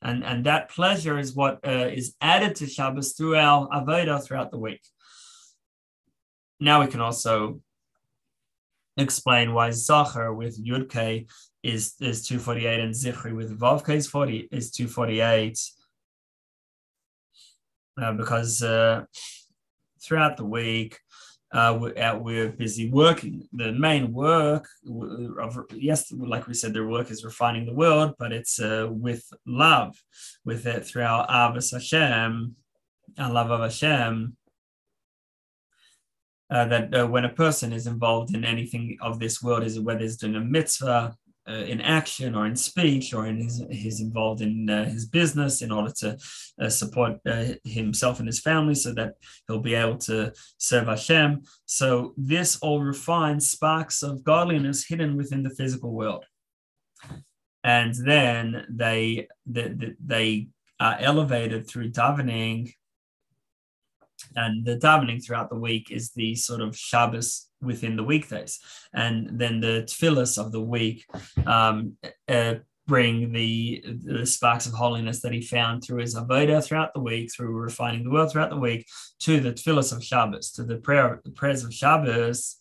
And, 0.00 0.24
and 0.24 0.44
that 0.44 0.70
pleasure 0.70 1.18
is 1.18 1.34
what 1.34 1.60
uh, 1.66 1.88
is 1.92 2.14
added 2.20 2.56
to 2.56 2.66
Shabbos 2.66 3.12
through 3.12 3.36
our 3.36 3.68
Avodah 3.68 4.24
throughout 4.24 4.50
the 4.50 4.58
week. 4.58 4.80
Now 6.60 6.80
we 6.80 6.88
can 6.88 7.00
also 7.00 7.60
explain 8.96 9.54
why 9.54 9.70
Zachar 9.70 10.34
with 10.34 10.58
Yudke 10.64 11.28
is, 11.62 11.94
is 12.00 12.26
248 12.26 12.80
and 12.80 12.94
Zichri 12.94 13.34
with 13.34 13.58
Vavke 13.58 13.94
is 13.94 14.08
40 14.08 14.48
is 14.50 14.70
248 14.72 15.58
uh, 18.00 18.12
because 18.12 18.62
uh, 18.62 19.04
throughout 20.00 20.36
the 20.36 20.44
week 20.44 20.98
uh, 21.52 21.76
we're, 21.80 21.98
out, 21.98 22.22
we're 22.22 22.50
busy 22.50 22.90
working. 22.90 23.48
The 23.52 23.72
main 23.72 24.12
work 24.12 24.68
of 25.40 25.58
yes, 25.74 26.12
like 26.12 26.46
we 26.46 26.54
said, 26.54 26.74
their 26.74 26.86
work 26.86 27.10
is 27.10 27.24
refining 27.24 27.66
the 27.66 27.74
world, 27.74 28.14
but 28.18 28.32
it's 28.32 28.60
uh, 28.60 28.86
with 28.90 29.24
love, 29.46 29.96
with 30.44 30.66
it 30.66 30.84
through 30.84 31.04
our 31.04 31.26
Ahavas 31.26 31.72
Hashem, 31.72 32.54
our 33.18 33.32
love 33.32 33.50
of 33.50 33.60
Hashem. 33.60 34.36
Uh, 36.50 36.64
that 36.64 36.94
uh, 36.94 37.06
when 37.06 37.26
a 37.26 37.32
person 37.32 37.74
is 37.74 37.86
involved 37.86 38.34
in 38.34 38.42
anything 38.42 38.96
of 39.02 39.18
this 39.18 39.42
world, 39.42 39.62
is 39.64 39.78
whether 39.78 40.02
it's 40.02 40.16
doing 40.16 40.34
a 40.34 40.40
mitzvah, 40.40 41.14
uh, 41.48 41.64
in 41.64 41.80
action 41.80 42.34
or 42.34 42.46
in 42.46 42.56
speech 42.56 43.14
or 43.14 43.26
in 43.26 43.38
his, 43.38 43.62
he's 43.70 44.00
involved 44.00 44.40
in 44.40 44.68
uh, 44.68 44.84
his 44.84 45.06
business 45.06 45.62
in 45.62 45.72
order 45.72 45.92
to 45.98 46.16
uh, 46.60 46.68
support 46.68 47.18
uh, 47.26 47.44
himself 47.64 48.18
and 48.18 48.26
his 48.26 48.40
family 48.40 48.74
so 48.74 48.92
that 48.92 49.14
he'll 49.46 49.60
be 49.60 49.74
able 49.74 49.96
to 49.96 50.32
serve 50.58 50.86
Hashem. 50.86 51.42
So 51.66 52.14
this 52.16 52.58
all 52.58 52.82
refines 52.82 53.50
sparks 53.50 54.02
of 54.02 54.24
godliness 54.24 54.86
hidden 54.86 55.16
within 55.16 55.42
the 55.42 55.50
physical 55.50 55.92
world. 55.92 56.24
And 57.64 57.94
then 57.94 58.66
they, 58.68 59.28
they, 59.46 59.94
they 60.04 60.48
are 60.80 60.96
elevated 61.00 61.66
through 61.66 61.90
davening 61.90 62.74
and 64.36 64.64
the 64.64 64.76
davening 64.76 65.24
throughout 65.24 65.50
the 65.50 65.58
week 65.58 65.90
is 65.90 66.12
the 66.12 66.34
sort 66.34 66.60
of 66.60 66.76
Shabbos 66.76 67.48
within 67.60 67.96
the 67.96 68.04
weekdays, 68.04 68.60
and 68.92 69.38
then 69.38 69.60
the 69.60 69.84
tefillas 69.86 70.38
of 70.38 70.52
the 70.52 70.60
week 70.60 71.04
um, 71.46 71.96
uh, 72.28 72.54
bring 72.88 73.32
the, 73.32 73.84
the 74.02 74.24
sparks 74.24 74.66
of 74.66 74.72
holiness 74.72 75.20
that 75.20 75.32
he 75.32 75.42
found 75.42 75.84
through 75.84 76.00
his 76.00 76.14
avodah 76.14 76.64
throughout 76.64 76.94
the 76.94 77.00
week, 77.00 77.30
through 77.30 77.54
refining 77.54 78.02
the 78.02 78.10
world 78.10 78.32
throughout 78.32 78.50
the 78.50 78.56
week, 78.56 78.86
to 79.20 79.40
the 79.40 79.52
tefillas 79.52 79.92
of 79.94 80.02
Shabbos, 80.02 80.50
to 80.52 80.64
the 80.64 80.76
prayer 80.76 81.20
the 81.24 81.30
prayers 81.30 81.62
of 81.64 81.74
Shabbos. 81.74 82.56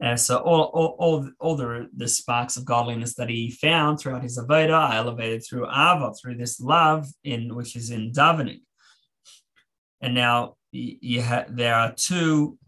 And 0.00 0.18
so 0.20 0.36
all, 0.36 0.70
all, 0.72 0.96
all, 1.00 1.30
all 1.40 1.56
the, 1.56 1.88
the 1.96 2.06
sparks 2.06 2.56
of 2.56 2.64
godliness 2.64 3.16
that 3.16 3.28
he 3.28 3.50
found 3.50 3.98
throughout 3.98 4.22
his 4.22 4.38
avodah 4.38 4.90
are 4.90 4.94
elevated 4.94 5.44
through 5.44 5.66
ava, 5.66 6.12
through 6.14 6.36
this 6.36 6.60
love 6.60 7.08
in 7.24 7.56
which 7.56 7.74
is 7.74 7.90
in 7.90 8.12
davening. 8.12 8.60
And 10.00 10.14
now 10.14 10.56
you 10.72 11.20
have 11.22 11.54
there 11.56 11.74
are 11.74 11.92
two 11.92 12.58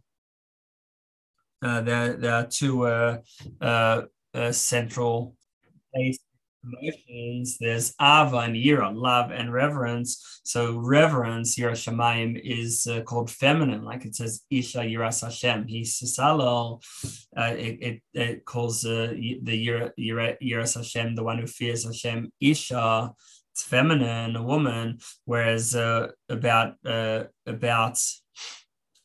uh, 1.62 1.80
there 1.82 2.14
there 2.14 2.34
are 2.34 2.46
two 2.46 2.86
uh, 2.86 3.18
uh, 3.60 4.02
uh 4.34 4.52
central 4.52 5.34
emotions. 6.64 7.58
There's 7.58 7.94
ava 8.00 8.38
and 8.38 8.54
yira, 8.54 8.94
love 8.94 9.30
and 9.30 9.52
reverence. 9.52 10.40
So 10.44 10.78
reverence, 10.78 11.56
yira 11.56 11.72
shamayim, 11.72 12.40
is 12.42 12.86
uh, 12.86 13.02
called 13.02 13.30
feminine, 13.30 13.84
like 13.84 14.04
it 14.04 14.14
says 14.14 14.42
isha 14.50 14.80
yiras 14.80 15.22
Hashem. 15.22 15.66
He's 15.68 16.00
sisalel. 16.00 16.82
Uh, 17.36 17.54
it, 17.56 17.78
it, 17.80 18.02
it 18.14 18.44
calls 18.44 18.82
the 18.82 19.14
yira, 19.46 19.90
yira, 19.98 20.36
yiras 20.42 20.76
Hashem, 20.76 21.14
the 21.14 21.24
one 21.24 21.38
who 21.38 21.46
fears 21.46 21.84
Hashem, 21.84 22.32
isha 22.40 23.12
it's 23.60 23.68
feminine, 23.68 24.36
a 24.36 24.42
woman, 24.42 24.98
whereas 25.24 25.74
uh, 25.74 26.08
about 26.28 26.74
uh, 26.84 27.24
about 27.46 27.98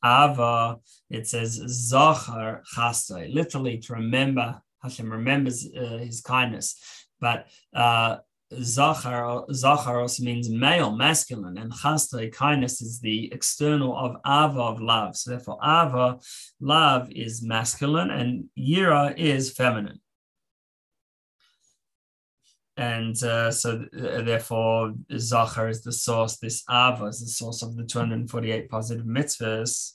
Ava, 0.03 0.77
it 1.09 1.27
says 1.27 1.61
Zachar 1.67 2.63
Chastai, 2.75 3.33
literally 3.33 3.77
to 3.79 3.93
remember. 3.93 4.61
Hashem 4.81 5.11
remembers 5.11 5.67
uh, 5.75 5.97
his 5.97 6.21
kindness, 6.21 6.79
but 7.19 7.47
uh, 7.75 8.17
Zachar, 8.61 9.45
Zachar 9.51 9.99
also 9.99 10.23
means 10.23 10.47
male, 10.47 10.95
masculine, 10.95 11.57
and 11.57 11.73
Chastai, 11.73 12.31
kindness, 12.31 12.81
is 12.81 12.99
the 12.99 13.33
external 13.33 13.97
of 13.97 14.17
Ava, 14.25 14.61
of 14.61 14.79
love. 14.79 15.17
So 15.17 15.31
therefore, 15.31 15.57
Ava, 15.63 16.19
love, 16.59 17.09
is 17.11 17.41
masculine, 17.41 18.11
and 18.11 18.45
Yira 18.55 19.17
is 19.17 19.51
feminine 19.51 19.99
and 22.77 23.21
uh, 23.23 23.51
so 23.51 23.85
uh, 23.97 24.21
therefore 24.21 24.93
Zachar 25.17 25.69
is 25.69 25.81
the 25.81 25.93
source, 25.93 26.37
this 26.37 26.63
Ava 26.69 27.05
is 27.05 27.21
the 27.21 27.27
source 27.27 27.61
of 27.61 27.75
the 27.75 27.85
248 27.85 28.69
positive 28.69 29.05
mitzvahs, 29.05 29.93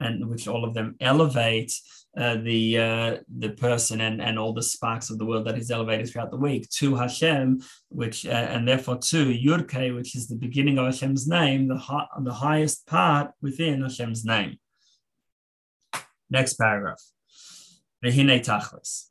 and 0.00 0.28
which 0.28 0.48
all 0.48 0.64
of 0.64 0.74
them 0.74 0.96
elevate 1.00 1.72
uh, 2.16 2.36
the 2.36 2.78
uh, 2.78 3.16
the 3.38 3.50
person 3.50 4.00
and, 4.00 4.20
and 4.20 4.38
all 4.38 4.52
the 4.52 4.62
sparks 4.62 5.08
of 5.10 5.18
the 5.18 5.24
world 5.24 5.46
that 5.46 5.58
is 5.58 5.70
elevated 5.70 6.08
throughout 6.08 6.30
the 6.30 6.36
week 6.36 6.68
to 6.70 6.96
Hashem, 6.96 7.60
which 7.90 8.26
uh, 8.26 8.30
and 8.30 8.66
therefore 8.66 8.98
to 8.98 9.26
Yudke, 9.26 9.94
which 9.94 10.16
is 10.16 10.26
the 10.26 10.34
beginning 10.34 10.78
of 10.78 10.86
Hashem's 10.86 11.28
name, 11.28 11.68
the 11.68 11.80
the 12.22 12.32
highest 12.32 12.86
part 12.86 13.30
within 13.40 13.82
Hashem's 13.82 14.24
name. 14.24 14.58
Next 16.30 16.54
paragraph. 16.54 17.02
The 18.02 18.10
Vehine 18.10 18.44
tachlis. 18.44 19.07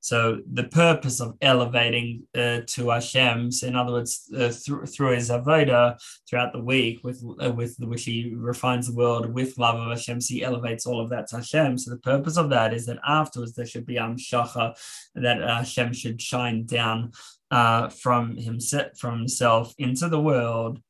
So 0.00 0.40
the 0.52 0.64
purpose 0.64 1.20
of 1.20 1.36
elevating 1.40 2.22
uh, 2.34 2.60
to 2.66 2.90
Hashem, 2.90 3.50
so 3.50 3.66
in 3.66 3.74
other 3.74 3.92
words, 3.92 4.30
uh, 4.36 4.48
through, 4.50 4.86
through 4.86 5.14
his 5.16 5.30
avoda 5.30 5.98
throughout 6.28 6.52
the 6.52 6.62
week, 6.62 7.02
with 7.02 7.22
uh, 7.42 7.50
with 7.50 7.76
which 7.80 8.04
he 8.04 8.32
refines 8.36 8.86
the 8.86 8.94
world 8.94 9.32
with 9.32 9.58
love 9.58 9.80
of 9.80 9.90
Hashem, 9.90 10.20
so 10.20 10.34
he 10.34 10.44
elevates 10.44 10.86
all 10.86 11.00
of 11.00 11.10
that 11.10 11.26
to 11.28 11.36
Hashem. 11.36 11.78
So 11.78 11.90
the 11.90 11.98
purpose 11.98 12.36
of 12.36 12.50
that 12.50 12.72
is 12.72 12.86
that 12.86 13.00
afterwards 13.06 13.54
there 13.54 13.66
should 13.66 13.86
be 13.86 13.96
amshacha, 13.96 14.76
that 15.16 15.40
Hashem 15.40 15.92
should 15.92 16.22
shine 16.22 16.64
down 16.64 17.12
uh, 17.50 17.88
from 17.88 18.36
himself 18.36 18.96
from 18.96 19.18
himself 19.18 19.74
into 19.78 20.08
the 20.08 20.20
world, 20.20 20.80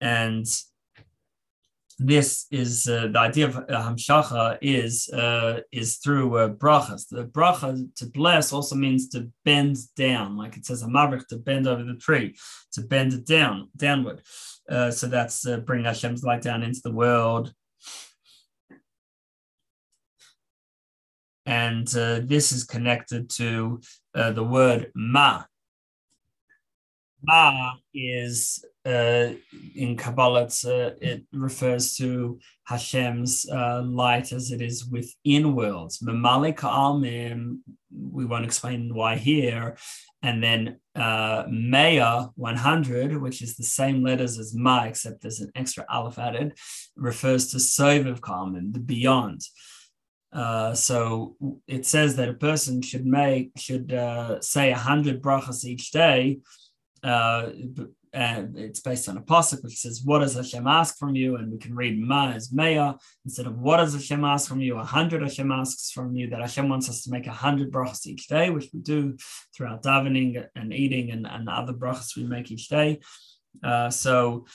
and 0.00 0.46
this 1.98 2.46
is 2.52 2.88
uh, 2.88 3.08
the 3.08 3.18
idea 3.18 3.46
of 3.46 3.56
uh, 3.56 3.62
hamshacha 3.68 4.58
is 4.62 5.08
uh, 5.08 5.60
is 5.72 5.96
through 5.96 6.36
uh, 6.36 6.48
brachas. 6.48 7.08
The 7.08 7.24
bracha 7.24 7.88
to 7.96 8.06
bless 8.06 8.52
also 8.52 8.76
means 8.76 9.08
to 9.10 9.28
bend 9.44 9.78
down, 9.96 10.36
like 10.36 10.56
it 10.56 10.64
says 10.64 10.82
a 10.82 10.86
hamavrich 10.86 11.26
to 11.28 11.36
bend 11.36 11.66
over 11.66 11.82
the 11.82 11.96
tree, 11.96 12.36
to 12.72 12.82
bend 12.82 13.14
it 13.14 13.26
down 13.26 13.70
downward. 13.76 14.22
Uh, 14.68 14.92
so 14.92 15.08
that's 15.08 15.44
uh, 15.46 15.56
bring 15.56 15.84
Hashem's 15.84 16.22
light 16.22 16.42
down 16.42 16.62
into 16.62 16.80
the 16.84 16.92
world. 16.92 17.52
And 21.46 21.88
this 21.88 22.52
is 22.52 22.64
connected 22.64 23.30
to 23.30 23.80
the 24.12 24.44
word 24.44 24.92
ma, 24.94 25.44
Ma 27.22 27.72
is 27.92 28.64
uh, 28.86 29.32
in 29.74 29.96
Kabbalah, 29.96 30.44
uh, 30.44 30.90
it 31.00 31.24
refers 31.32 31.96
to 31.96 32.38
Hashem's 32.68 33.46
uh, 33.50 33.82
light 33.82 34.32
as 34.32 34.50
it 34.50 34.62
is 34.62 34.86
within 34.86 35.54
worlds. 35.54 35.98
Mamalik 35.98 36.58
Almim, 36.58 37.58
we 37.90 38.24
won't 38.24 38.44
explain 38.44 38.94
why 38.94 39.16
here. 39.16 39.76
And 40.22 40.42
then 40.42 40.80
uh, 40.94 41.44
Maya 41.48 42.26
100, 42.34 43.20
which 43.20 43.42
is 43.42 43.56
the 43.56 43.64
same 43.64 44.02
letters 44.02 44.38
as 44.38 44.54
Ma, 44.54 44.84
except 44.84 45.22
there's 45.22 45.40
an 45.40 45.52
extra 45.54 45.84
aleph 45.88 46.18
added, 46.18 46.58
refers 46.96 47.50
to 47.50 47.58
Soviv 47.58 48.20
Kalman, 48.20 48.72
the 48.72 48.80
beyond. 48.80 49.42
Uh, 50.32 50.74
so 50.74 51.36
it 51.66 51.86
says 51.86 52.16
that 52.16 52.28
a 52.28 52.34
person 52.34 52.82
should 52.82 53.06
make 53.06 53.50
should 53.56 53.92
uh, 53.94 54.40
say 54.40 54.70
a 54.70 54.76
hundred 54.76 55.22
brachas 55.22 55.64
each 55.64 55.90
day, 55.90 56.38
uh, 57.02 57.50
it's 58.12 58.80
based 58.80 59.08
on 59.08 59.18
a 59.18 59.20
pasuk 59.20 59.62
which 59.62 59.78
says, 59.78 60.02
"What 60.04 60.20
does 60.20 60.34
Hashem 60.34 60.66
ask 60.66 60.96
from 60.98 61.14
you?" 61.14 61.36
And 61.36 61.52
we 61.52 61.58
can 61.58 61.74
read 61.74 61.98
"Ma" 61.98 62.30
as 62.30 62.52
Maya 62.52 62.94
instead 63.24 63.46
of 63.46 63.58
"What 63.58 63.78
does 63.78 63.94
Hashem 63.94 64.24
ask 64.24 64.48
from 64.48 64.60
you?" 64.60 64.78
A 64.78 64.84
hundred 64.84 65.22
Hashem 65.22 65.52
asks 65.52 65.90
from 65.90 66.14
you 66.14 66.30
that 66.30 66.40
Hashem 66.40 66.68
wants 66.68 66.88
us 66.88 67.02
to 67.04 67.10
make 67.10 67.26
a 67.26 67.32
hundred 67.32 67.70
brachas 67.70 68.06
each 68.06 68.26
day, 68.26 68.50
which 68.50 68.68
we 68.72 68.80
do 68.80 69.16
throughout 69.54 69.82
davening 69.82 70.44
and 70.54 70.72
eating 70.72 71.10
and, 71.10 71.26
and 71.26 71.48
other 71.48 71.72
brachas 71.72 72.16
we 72.16 72.24
make 72.24 72.50
each 72.50 72.68
day. 72.68 73.00
Uh, 73.62 73.90
so 73.90 74.46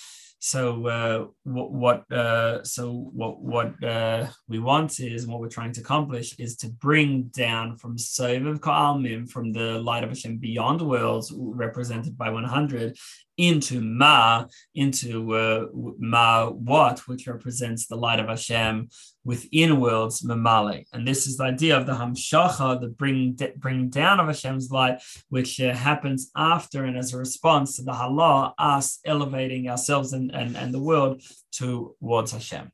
so 0.45 0.87
uh, 0.87 1.25
what, 1.45 1.71
what 1.71 2.11
uh, 2.11 2.61
so 2.65 3.09
what 3.13 3.39
what 3.39 3.81
uh, 3.81 4.27
we 4.49 4.59
want 4.59 4.99
is 4.99 5.25
what 5.25 5.39
we're 5.39 5.47
trying 5.47 5.71
to 5.71 5.79
accomplish 5.79 6.37
is 6.37 6.57
to 6.57 6.69
bring 6.69 7.31
down 7.33 7.77
from 7.77 7.95
Sovev 7.95 8.59
Ka'almim 8.59 9.29
from 9.29 9.53
the 9.53 9.79
light 9.79 10.03
of 10.03 10.09
Hashem 10.09 10.39
beyond 10.39 10.81
worlds 10.81 11.31
represented 11.33 12.17
by 12.17 12.29
100 12.29 12.97
into 13.37 13.81
Ma, 13.81 14.45
into 14.75 15.33
uh, 15.33 15.65
Ma 15.73 16.49
what, 16.49 16.99
which 17.07 17.27
represents 17.27 17.87
the 17.87 17.95
light 17.95 18.19
of 18.19 18.27
Hashem 18.27 18.89
within 19.23 19.79
worlds, 19.79 20.21
Mamale. 20.21 20.85
And 20.93 21.07
this 21.07 21.25
is 21.27 21.37
the 21.37 21.45
idea 21.45 21.77
of 21.77 21.85
the 21.85 21.93
Hamshacha, 21.93 22.81
the 22.81 22.89
bring, 22.89 23.37
bring 23.57 23.89
down 23.89 24.19
of 24.19 24.27
Hashem's 24.27 24.69
light, 24.71 25.01
which 25.29 25.59
uh, 25.61 25.73
happens 25.73 26.29
after 26.35 26.83
and 26.85 26.97
as 26.97 27.13
a 27.13 27.17
response 27.17 27.77
to 27.77 27.83
the 27.83 27.93
Halah, 27.93 28.53
us 28.57 28.99
elevating 29.05 29.69
ourselves 29.69 30.13
and, 30.13 30.31
and, 30.31 30.55
and 30.55 30.73
the 30.73 30.81
world 30.81 31.21
towards 31.51 32.31
Hashem. 32.31 32.71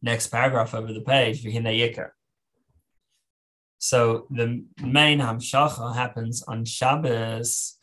Next 0.00 0.28
paragraph 0.28 0.74
over 0.74 0.92
the 0.92 1.02
page, 1.02 1.44
Vihina 1.44 1.76
Yikar. 1.76 2.10
So 3.78 4.26
the 4.30 4.64
main 4.80 5.18
Hamshacha 5.18 5.94
happens 5.94 6.44
on 6.46 6.64
Shabbos 6.64 7.78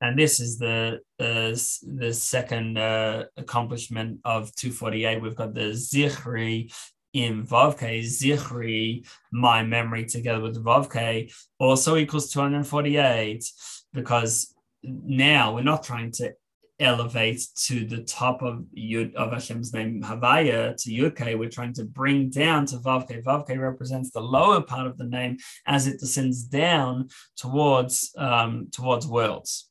and 0.00 0.18
this 0.18 0.40
is 0.40 0.58
the 0.58 1.00
uh, 1.18 1.54
the 1.82 2.12
second 2.12 2.78
uh, 2.78 3.24
accomplishment 3.36 4.20
of 4.24 4.54
248. 4.56 5.20
We've 5.20 5.36
got 5.36 5.54
the 5.54 5.72
Zichri 5.72 6.72
in 7.12 7.46
Vavke, 7.46 8.00
Zichri, 8.00 9.06
my 9.32 9.64
memory 9.64 10.06
together 10.06 10.40
with 10.40 10.64
Vavke, 10.64 11.32
also 11.58 11.96
equals 11.96 12.32
248, 12.32 13.44
because 13.92 14.54
now 14.82 15.54
we're 15.54 15.62
not 15.62 15.82
trying 15.82 16.12
to 16.12 16.32
elevate 16.78 17.42
to 17.54 17.84
the 17.84 18.02
top 18.04 18.40
of 18.40 18.64
Yud 18.74 19.14
of 19.14 19.32
Hashem's 19.32 19.74
name 19.74 20.02
Havaya 20.02 20.74
to 20.76 20.90
Yudke. 20.90 21.38
We're 21.38 21.50
trying 21.50 21.74
to 21.74 21.84
bring 21.84 22.30
down 22.30 22.64
to 22.66 22.76
Vavke. 22.76 23.22
Vavke 23.22 23.58
represents 23.58 24.12
the 24.12 24.20
lower 24.20 24.62
part 24.62 24.86
of 24.86 24.96
the 24.96 25.04
name 25.04 25.36
as 25.66 25.86
it 25.86 26.00
descends 26.00 26.44
down 26.44 27.10
towards 27.36 28.14
um, 28.16 28.68
towards 28.72 29.06
worlds 29.06 29.69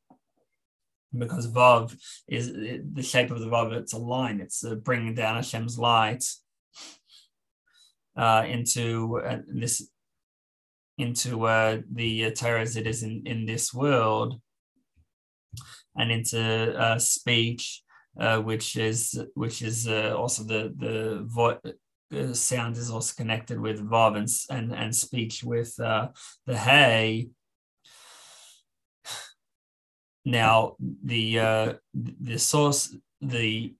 because 1.18 1.52
Vav 1.52 1.96
is 2.28 2.52
the 2.52 3.04
shape 3.04 3.32
of 3.32 3.40
the 3.40 3.48
Vav, 3.48 3.74
it's 3.74 3.94
a 3.94 3.98
line, 3.98 4.40
it's 4.42 4.64
uh, 4.64 4.76
bringing 4.76 5.16
down 5.16 5.36
Hashem's 5.36 5.80
light 5.80 6.24
uh, 8.20 8.44
into 8.48 9.22
uh, 9.26 9.40
this 9.48 9.90
into 10.98 11.46
uh, 11.46 11.78
the 11.94 12.26
uh, 12.26 12.32
Torah 12.32 12.62
as 12.62 12.76
it 12.76 12.86
is 12.86 13.04
in, 13.04 13.24
in 13.26 13.46
this 13.46 13.74
world 13.74 14.42
and 15.96 16.12
into 16.12 16.78
uh, 16.78 17.00
speech 17.00 17.82
which 18.44 18.76
is 18.76 19.18
which 19.36 19.62
is 19.62 19.88
also 19.88 20.44
the 20.44 20.74
the 22.12 22.36
sound 22.36 22.76
is 22.76 22.92
also 22.92 23.14
connected 23.16 23.58
with 23.58 23.80
Vav 23.88 24.18
and, 24.18 24.28
and, 24.50 24.76
and 24.78 24.94
speech 24.94 25.44
with 25.44 25.74
the 25.78 26.12
Hay 26.48 27.30
now, 30.26 30.76
the 31.04 31.40
uh, 31.40 31.74
the 31.94 32.38
source, 32.38 32.96
the 33.22 33.74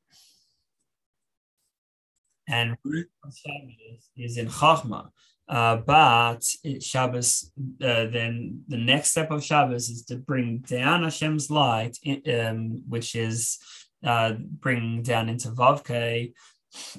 and 2.48 2.76
root 2.84 3.08
of 3.24 3.34
Shabbos 3.36 4.10
is 4.18 4.38
in 4.38 4.48
Chachma. 4.48 5.10
Uh, 5.48 5.78
but 5.78 6.44
it, 6.64 6.84
Shabbos, 6.84 7.52
uh, 7.82 8.06
then 8.06 8.64
the 8.68 8.78
next 8.78 9.12
step 9.12 9.32
of 9.32 9.44
Shabbos 9.44 9.90
is 9.90 10.06
to 10.06 10.16
bring 10.16 10.60
down 10.60 11.04
Hashem's 11.04 11.50
light, 11.50 11.98
um, 12.32 12.84
which 12.88 13.16
is 13.16 13.58
uh, 14.04 14.34
bringing 14.34 15.02
down 15.02 15.28
into 15.28 15.50
Vavke, 15.50 16.34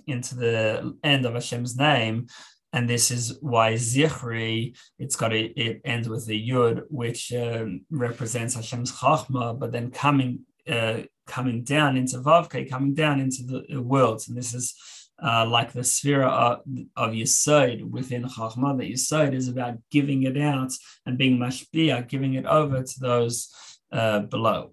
into 0.07 0.35
the 0.35 0.97
end 1.05 1.27
of 1.27 1.35
Hashem's 1.35 1.77
name, 1.77 2.27
and 2.73 2.89
this 2.89 3.11
is 3.11 3.39
why 3.41 3.75
Zichri, 3.75 4.77
it's 4.99 5.17
got 5.17 5.33
a, 5.33 5.41
it 5.41 5.81
ends 5.85 6.09
with 6.09 6.29
a 6.29 6.33
yud, 6.33 6.83
which 6.89 7.33
um, 7.33 7.83
represents 7.91 8.55
Hashem's 8.55 8.93
chachma, 8.93 9.59
but 9.59 9.73
then 9.73 9.91
coming 9.91 10.41
uh, 10.69 11.01
coming 11.27 11.63
down 11.65 11.97
into 11.97 12.19
Vavke, 12.19 12.69
coming 12.69 12.95
down 12.95 13.21
into 13.21 13.43
the 13.43 13.81
worlds, 13.81 14.29
and 14.29 14.37
this 14.37 14.55
is 14.55 14.75
uh, 15.23 15.47
like 15.47 15.73
the 15.73 15.85
sphere 15.85 16.23
of, 16.23 16.61
of 16.97 17.11
Yesod 17.13 17.89
within 17.89 18.25
Chachma. 18.25 18.77
That 18.79 18.91
Yesod 18.91 19.35
is 19.35 19.49
about 19.49 19.79
giving 19.91 20.23
it 20.25 20.37
out 20.37 20.73
and 21.07 21.19
being 21.19 21.39
mashpia, 21.39 22.07
giving 22.09 22.35
it 22.35 22.47
over 22.47 22.83
to 22.83 23.01
those 23.01 23.53
uh, 23.93 24.21
below. 24.21 24.73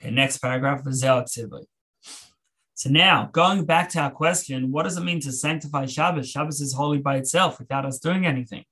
Okay, 0.00 0.10
next 0.10 0.38
paragraph, 0.38 0.84
V'zel 0.84 1.24
so 2.84 2.90
now, 2.90 3.30
going 3.32 3.64
back 3.64 3.88
to 3.90 3.98
our 3.98 4.10
question, 4.10 4.70
what 4.70 4.82
does 4.82 4.98
it 4.98 5.04
mean 5.04 5.18
to 5.20 5.32
sanctify 5.32 5.86
Shabbos? 5.86 6.28
Shabbos 6.28 6.60
is 6.60 6.74
holy 6.74 6.98
by 6.98 7.16
itself 7.16 7.58
without 7.58 7.86
us 7.86 7.98
doing 7.98 8.26
anything. 8.26 8.62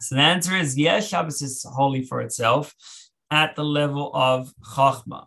So 0.00 0.16
the 0.16 0.22
answer 0.22 0.56
is 0.56 0.76
yes, 0.76 1.06
Shabbos 1.06 1.42
is 1.42 1.64
holy 1.64 2.02
for 2.02 2.20
itself 2.20 2.74
at 3.30 3.54
the 3.54 3.62
level 3.62 4.10
of 4.12 4.52
Chachma. 4.74 5.26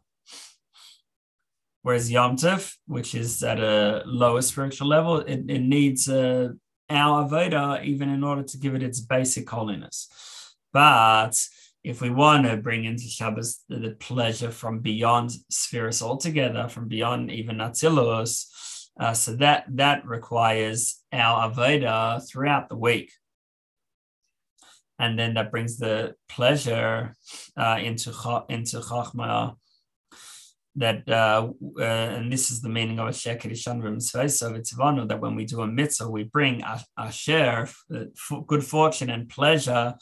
Whereas 1.82 2.12
Yom 2.12 2.36
Tov, 2.36 2.76
which 2.88 3.16
is 3.16 3.42
at 3.42 3.62
a 3.62 4.04
lower 4.06 4.42
spiritual 4.42 4.90
level, 4.90 5.20
it, 5.20 5.46
it 5.48 5.62
needs 5.62 6.10
uh, 6.10 6.50
our 6.90 7.24
Avodah 7.24 7.86
even 7.86 8.10
in 8.10 8.22
order 8.22 8.44
to 8.44 8.58
give 8.58 8.76
it 8.76 8.84
its 8.84 9.00
basic 9.00 9.50
holiness. 9.50 10.10
But 10.74 11.42
if 11.86 12.02
we 12.02 12.10
want 12.10 12.48
to 12.48 12.58
bring 12.58 12.86
into 12.86 13.04
Shabbos 13.04 13.64
the, 13.70 13.78
the 13.78 13.92
pleasure 13.92 14.50
from 14.50 14.80
beyond 14.80 15.32
spheres 15.50 16.02
altogether, 16.02 16.68
from 16.68 16.88
beyond 16.88 17.32
even 17.32 17.58
Atzilus, 17.58 18.48
uh, 19.00 19.14
so 19.14 19.36
that 19.36 19.66
that 19.70 20.06
requires 20.06 21.04
our 21.14 21.52
Avodah 21.52 22.28
throughout 22.28 22.70
the 22.70 22.76
week. 22.76 23.12
And 24.98 25.20
then 25.20 25.36
that 25.36 25.52
brings 25.52 25.78
the 25.78 26.16
pleasure 26.28 27.14
uh, 27.56 27.78
into 27.84 28.10
into 28.50 28.80
Chachma 28.80 29.56
that 30.76 31.08
uh, 31.08 31.48
uh, 31.80 31.84
and 31.84 32.32
this 32.32 32.52
is 32.52 32.62
the 32.62 32.70
meaning 32.70 33.00
of 33.00 33.08
a 33.08 33.12
sheker 33.12 33.52
ishanrim 33.52 34.02
so 34.02 34.54
it's 34.54 34.74
vano 34.74 35.06
that 35.06 35.22
when 35.22 35.36
we 35.36 35.46
do 35.46 35.62
a 35.62 35.68
mitzvah 35.68 36.10
we 36.10 36.24
bring 36.24 36.62
a, 36.98 37.12
share 37.12 37.70
uh, 37.96 38.06
good 38.48 38.64
fortune 38.64 39.10
and 39.10 39.30
pleasure 39.30 39.94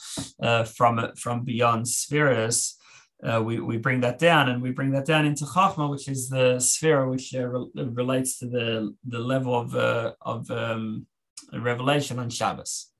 uh, 0.41 0.63
from 0.63 1.11
from 1.15 1.43
beyond 1.43 1.87
spheres 1.87 2.77
uh, 3.23 3.41
we, 3.41 3.59
we 3.59 3.77
bring 3.77 4.01
that 4.01 4.19
down 4.19 4.49
and 4.49 4.61
we 4.61 4.71
bring 4.71 4.91
that 4.91 5.05
down 5.05 5.25
into 5.25 5.45
Chachma, 5.45 5.89
which 5.89 6.09
is 6.09 6.27
the 6.27 6.59
sphere 6.59 7.07
which 7.07 7.33
uh, 7.33 7.47
re- 7.47 7.69
relates 7.75 8.37
to 8.39 8.47
the, 8.47 8.93
the 9.07 9.19
level 9.19 9.57
of, 9.57 9.73
uh, 9.75 10.11
of 10.21 10.51
um, 10.51 11.05
revelation 11.53 12.19
on 12.19 12.29
Shabbos. 12.29 12.91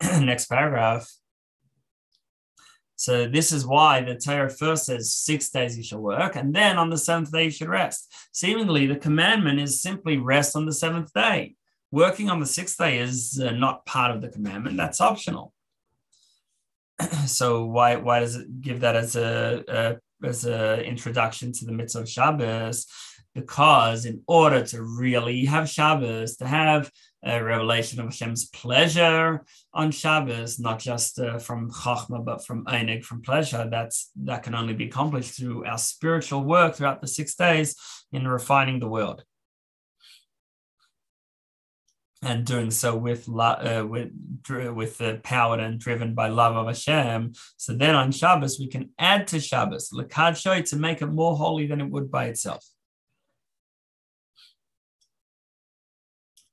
Next 0.20 0.46
paragraph. 0.46 1.10
So 3.02 3.26
this 3.26 3.50
is 3.50 3.66
why 3.66 4.00
the 4.00 4.14
Torah 4.14 4.48
first 4.48 4.86
says 4.86 5.12
six 5.12 5.50
days 5.50 5.76
you 5.76 5.82
shall 5.82 5.98
work, 5.98 6.36
and 6.36 6.54
then 6.54 6.78
on 6.78 6.88
the 6.88 6.96
seventh 6.96 7.32
day 7.32 7.46
you 7.46 7.50
should 7.50 7.68
rest. 7.68 8.14
Seemingly, 8.30 8.86
the 8.86 8.94
commandment 8.94 9.58
is 9.58 9.82
simply 9.82 10.18
rest 10.18 10.54
on 10.54 10.66
the 10.66 10.72
seventh 10.72 11.12
day. 11.12 11.56
Working 11.90 12.30
on 12.30 12.38
the 12.38 12.46
sixth 12.46 12.78
day 12.78 13.00
is 13.00 13.42
uh, 13.44 13.50
not 13.50 13.84
part 13.86 14.12
of 14.14 14.22
the 14.22 14.28
commandment; 14.28 14.76
that's 14.76 15.00
optional. 15.00 15.52
so 17.26 17.64
why 17.64 17.96
why 17.96 18.20
does 18.20 18.36
it 18.36 18.60
give 18.60 18.78
that 18.80 18.94
as 18.94 19.16
a, 19.16 19.64
a 19.66 19.96
as 20.24 20.46
a 20.46 20.84
introduction 20.84 21.50
to 21.54 21.64
the 21.64 21.72
mitzvah 21.72 22.02
of 22.02 22.08
Shabbos? 22.08 22.86
Because 23.34 24.06
in 24.06 24.22
order 24.28 24.64
to 24.66 24.80
really 24.80 25.44
have 25.46 25.68
Shabbos, 25.68 26.36
to 26.36 26.46
have 26.46 26.88
a 27.24 27.42
revelation 27.42 28.00
of 28.00 28.06
Hashem's 28.06 28.48
pleasure 28.48 29.44
on 29.72 29.90
Shabbos, 29.90 30.58
not 30.58 30.80
just 30.80 31.18
uh, 31.18 31.38
from 31.38 31.70
Chachma, 31.70 32.24
but 32.24 32.44
from 32.44 32.64
Einig, 32.64 33.04
from 33.04 33.22
pleasure. 33.22 33.68
That's 33.70 34.10
that 34.24 34.42
can 34.42 34.54
only 34.54 34.74
be 34.74 34.86
accomplished 34.86 35.36
through 35.36 35.64
our 35.64 35.78
spiritual 35.78 36.42
work 36.44 36.74
throughout 36.74 37.00
the 37.00 37.06
six 37.06 37.34
days 37.34 37.76
in 38.12 38.26
refining 38.26 38.80
the 38.80 38.88
world. 38.88 39.24
And 42.24 42.44
doing 42.44 42.70
so 42.70 42.96
with 42.96 43.28
uh, 43.28 43.84
with 43.88 44.10
with 44.48 44.98
the 44.98 45.20
powered 45.22 45.60
and 45.60 45.78
driven 45.78 46.14
by 46.14 46.28
love 46.28 46.56
of 46.56 46.66
Hashem. 46.66 47.32
So 47.56 47.72
then 47.74 47.94
on 47.96 48.12
Shabbos 48.12 48.58
we 48.60 48.68
can 48.68 48.90
add 48.98 49.26
to 49.28 49.40
Shabbos 49.40 49.90
lekad 49.92 50.70
to 50.70 50.76
make 50.76 51.02
it 51.02 51.06
more 51.06 51.36
holy 51.36 51.66
than 51.66 51.80
it 51.80 51.90
would 51.90 52.10
by 52.10 52.26
itself. 52.26 52.64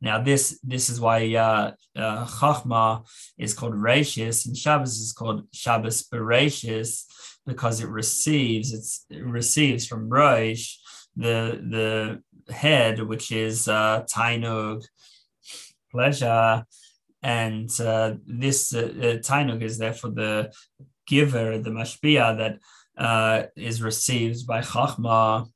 Now, 0.01 0.21
this 0.21 0.59
this 0.63 0.89
is 0.89 1.01
why 1.01 1.35
uh, 1.35 1.71
uh, 1.95 2.25
Chachma 2.25 3.05
is 3.37 3.53
called 3.53 3.73
Reishis 3.73 4.45
and 4.45 4.55
Shabbos 4.55 4.97
is 4.97 5.11
called 5.11 5.47
Shabbos 5.51 6.03
Bereshis 6.03 7.03
because 7.45 7.81
it 7.81 7.89
receives 7.89 8.73
it's, 8.73 9.05
it 9.09 9.25
receives 9.25 9.85
from 9.87 10.09
Rosh 10.09 10.77
the 11.15 12.21
the 12.47 12.53
head, 12.53 13.01
which 13.01 13.31
is 13.31 13.67
uh, 13.67 14.05
Tainug, 14.09 14.85
pleasure, 15.91 16.65
and 17.21 17.69
uh, 17.81 18.13
this 18.25 18.73
uh, 18.73 18.79
uh, 18.79 19.17
Tainug 19.17 19.61
is 19.61 19.77
therefore 19.77 20.11
the 20.11 20.53
giver, 21.07 21.57
the 21.57 21.71
mashpia 21.71 22.37
that 22.37 22.59
uh, 22.97 23.47
is 23.55 23.81
received 23.81 24.47
by 24.47 24.61
Chachma, 24.61 25.47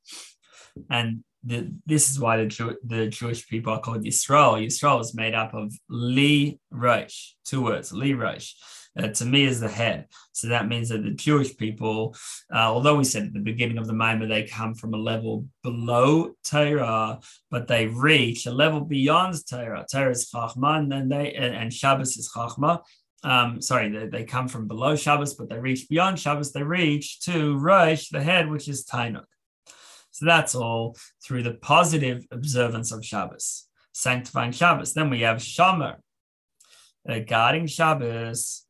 and 0.90 1.24
the, 1.44 1.74
this 1.86 2.10
is 2.10 2.20
why 2.20 2.38
the, 2.38 2.46
Jew, 2.46 2.78
the 2.86 3.08
Jewish 3.08 3.48
people 3.48 3.74
are 3.74 3.82
called 3.82 4.04
Yisrael. 4.04 4.64
Yisrael 4.66 5.02
is 5.02 5.14
made 5.14 5.34
up 5.34 5.54
of 5.54 5.74
Li 5.90 6.60
Rosh, 6.72 7.32
two 7.46 7.64
words, 7.64 7.92
Li 7.92 8.14
Rosh. 8.14 8.54
Uh, 8.98 9.08
to 9.08 9.26
me 9.26 9.44
is 9.44 9.60
the 9.60 9.68
head. 9.68 10.06
So 10.34 10.50
that 10.50 10.68
means 10.68 10.90
that 10.90 11.04
the 11.04 11.12
Jewish 11.12 11.58
people, 11.58 12.16
uh, 12.54 12.60
although 12.60 12.96
we 12.96 13.04
said 13.04 13.24
at 13.24 13.34
the 13.34 13.40
beginning 13.40 13.80
of 13.80 13.88
the 13.88 13.94
Maimah, 13.94 14.30
they 14.30 14.44
come 14.44 14.76
from 14.76 14.94
a 14.94 14.98
level 14.98 15.48
below 15.64 16.34
Torah, 16.44 17.20
but 17.50 17.68
they 17.68 17.88
reach 17.88 18.46
a 18.46 18.52
level 18.52 18.82
beyond 18.82 19.36
Torah. 19.50 19.86
Torah 19.92 20.12
is 20.12 20.30
Chachma, 20.30 20.78
and 20.78 20.92
then 20.92 21.10
they 21.10 21.34
and, 21.34 21.56
and 21.56 21.74
Shabbos 21.74 22.18
is 22.18 22.32
Chachma. 22.32 22.82
Um, 23.24 23.62
sorry, 23.62 23.90
they, 23.90 24.06
they 24.08 24.24
come 24.26 24.48
from 24.48 24.68
below 24.68 24.96
Shabbos, 24.96 25.34
but 25.34 25.50
they 25.50 25.58
reach 25.58 25.90
beyond 25.90 26.20
Shabbos. 26.20 26.52
They 26.52 26.62
reach 26.62 27.22
to 27.22 27.58
Rosh, 27.58 28.10
the 28.10 28.22
head, 28.22 28.48
which 28.48 28.68
is 28.68 28.86
Tainug. 28.86 29.24
So 30.14 30.28
that's 30.28 30.54
all 30.54 30.96
through 31.24 31.42
the 31.42 31.56
positive 31.56 32.26
observance 32.30 32.92
of 32.92 33.04
Shabbos, 33.04 33.68
sanctifying 33.94 34.52
Shabbos. 34.52 34.94
Then 34.94 35.10
we 35.10 35.22
have 35.22 35.38
Shomer, 35.38 35.96
uh, 37.10 37.20
guarding 37.20 37.66
Shabbos. 37.66 38.63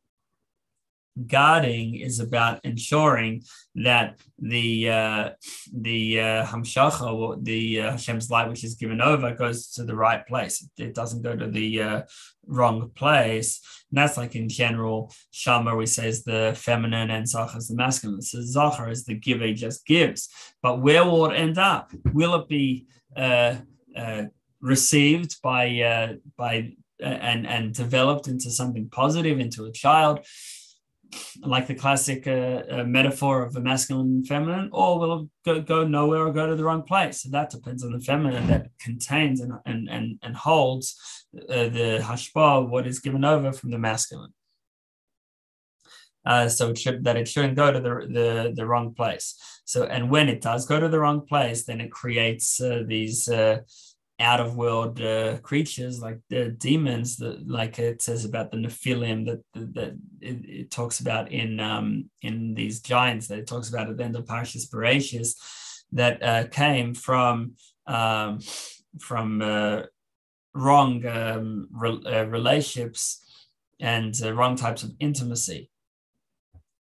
Guarding 1.26 1.94
is 1.94 2.18
about 2.18 2.64
ensuring 2.64 3.44
that 3.76 4.18
the 4.38 4.90
uh, 4.90 5.30
the 5.72 6.20
uh, 6.20 6.46
hamshacha, 6.46 7.44
the 7.44 7.80
uh, 7.82 7.90
Hashem's 7.92 8.30
light, 8.30 8.48
which 8.48 8.64
is 8.64 8.74
given 8.74 9.00
over, 9.00 9.32
goes 9.32 9.68
to 9.72 9.84
the 9.84 9.94
right 9.94 10.26
place. 10.26 10.68
It 10.76 10.92
doesn't 10.92 11.22
go 11.22 11.36
to 11.36 11.46
the 11.46 11.82
uh, 11.82 12.02
wrong 12.46 12.90
place. 12.94 13.60
And 13.90 13.98
that's 13.98 14.16
like 14.16 14.34
in 14.34 14.48
general, 14.48 15.12
Shama, 15.30 15.76
we 15.76 15.86
say 15.86 16.08
is 16.08 16.24
the 16.24 16.52
feminine 16.56 17.10
and 17.10 17.28
Zachar 17.28 17.58
is 17.58 17.68
the 17.68 17.76
masculine. 17.76 18.22
So 18.22 18.40
Zachar 18.42 18.90
is 18.90 19.04
the 19.04 19.14
giver, 19.14 19.46
he 19.46 19.54
just 19.54 19.86
gives. 19.86 20.28
But 20.62 20.80
where 20.80 21.04
will 21.04 21.30
it 21.30 21.36
end 21.36 21.58
up? 21.58 21.92
Will 22.12 22.34
it 22.34 22.48
be 22.48 22.86
uh, 23.16 23.56
uh, 23.96 24.24
received 24.60 25.40
by 25.42 25.80
uh, 25.80 26.14
by 26.36 26.72
uh, 27.00 27.06
and 27.06 27.46
and 27.46 27.72
developed 27.72 28.26
into 28.26 28.50
something 28.50 28.88
positive, 28.88 29.38
into 29.38 29.66
a 29.66 29.72
child? 29.72 30.26
Like 31.42 31.66
the 31.66 31.74
classic 31.74 32.26
uh, 32.26 32.62
uh, 32.70 32.84
metaphor 32.84 33.42
of 33.42 33.52
the 33.52 33.60
masculine 33.60 34.06
and 34.06 34.26
feminine, 34.26 34.70
or 34.72 34.98
will 34.98 35.30
go, 35.44 35.60
go 35.60 35.86
nowhere 35.86 36.26
or 36.26 36.32
go 36.32 36.46
to 36.46 36.56
the 36.56 36.64
wrong 36.64 36.82
place? 36.82 37.22
So 37.22 37.30
that 37.30 37.50
depends 37.50 37.84
on 37.84 37.92
the 37.92 38.00
feminine 38.00 38.46
that 38.48 38.68
contains 38.78 39.40
and, 39.40 39.52
and, 39.66 39.88
and, 39.88 40.18
and 40.22 40.36
holds 40.36 41.26
uh, 41.48 41.68
the 41.68 42.00
hashpa, 42.02 42.68
what 42.68 42.86
is 42.86 43.00
given 43.00 43.24
over 43.24 43.52
from 43.52 43.70
the 43.70 43.78
masculine. 43.78 44.32
Uh, 46.26 46.48
so 46.48 46.70
it 46.70 46.78
should 46.78 47.04
that 47.04 47.16
it 47.16 47.28
shouldn't 47.28 47.54
go 47.54 47.70
to 47.70 47.80
the, 47.80 47.90
the 48.10 48.52
the 48.56 48.66
wrong 48.66 48.94
place. 48.94 49.36
So 49.66 49.84
and 49.84 50.10
when 50.10 50.28
it 50.28 50.40
does 50.40 50.64
go 50.64 50.80
to 50.80 50.88
the 50.88 50.98
wrong 50.98 51.26
place, 51.26 51.64
then 51.64 51.80
it 51.82 51.90
creates 51.92 52.60
uh, 52.60 52.82
these 52.86 53.28
uh, 53.28 53.58
out 54.20 54.40
of 54.40 54.56
world 54.56 55.00
uh, 55.00 55.38
creatures 55.38 56.00
like 56.00 56.20
the 56.30 56.48
demons 56.50 57.16
that 57.16 57.48
like 57.48 57.78
it 57.78 58.00
says 58.00 58.24
about 58.24 58.50
the 58.50 58.56
Nephilim 58.56 59.26
that 59.26 59.42
that 59.54 59.98
it, 60.20 60.44
it 60.48 60.70
talks 60.70 61.00
about 61.00 61.32
in 61.32 61.58
um, 61.58 62.08
in 62.22 62.54
these 62.54 62.80
giants 62.80 63.26
that 63.28 63.38
it 63.38 63.46
talks 63.46 63.68
about 63.68 63.90
at 63.90 63.96
the 63.96 64.04
end 64.04 64.14
of 64.14 64.24
Parshas 64.24 64.70
Bereshis 64.70 65.34
that 65.92 66.22
uh, 66.22 66.46
came 66.46 66.94
from 66.94 67.54
um, 67.86 68.38
from 69.00 69.42
uh, 69.42 69.82
wrong 70.54 71.04
um, 71.06 71.68
re- 71.72 72.02
uh, 72.06 72.24
relationships 72.24 73.20
and 73.80 74.14
uh, 74.22 74.32
wrong 74.32 74.54
types 74.54 74.84
of 74.84 74.92
intimacy 75.00 75.70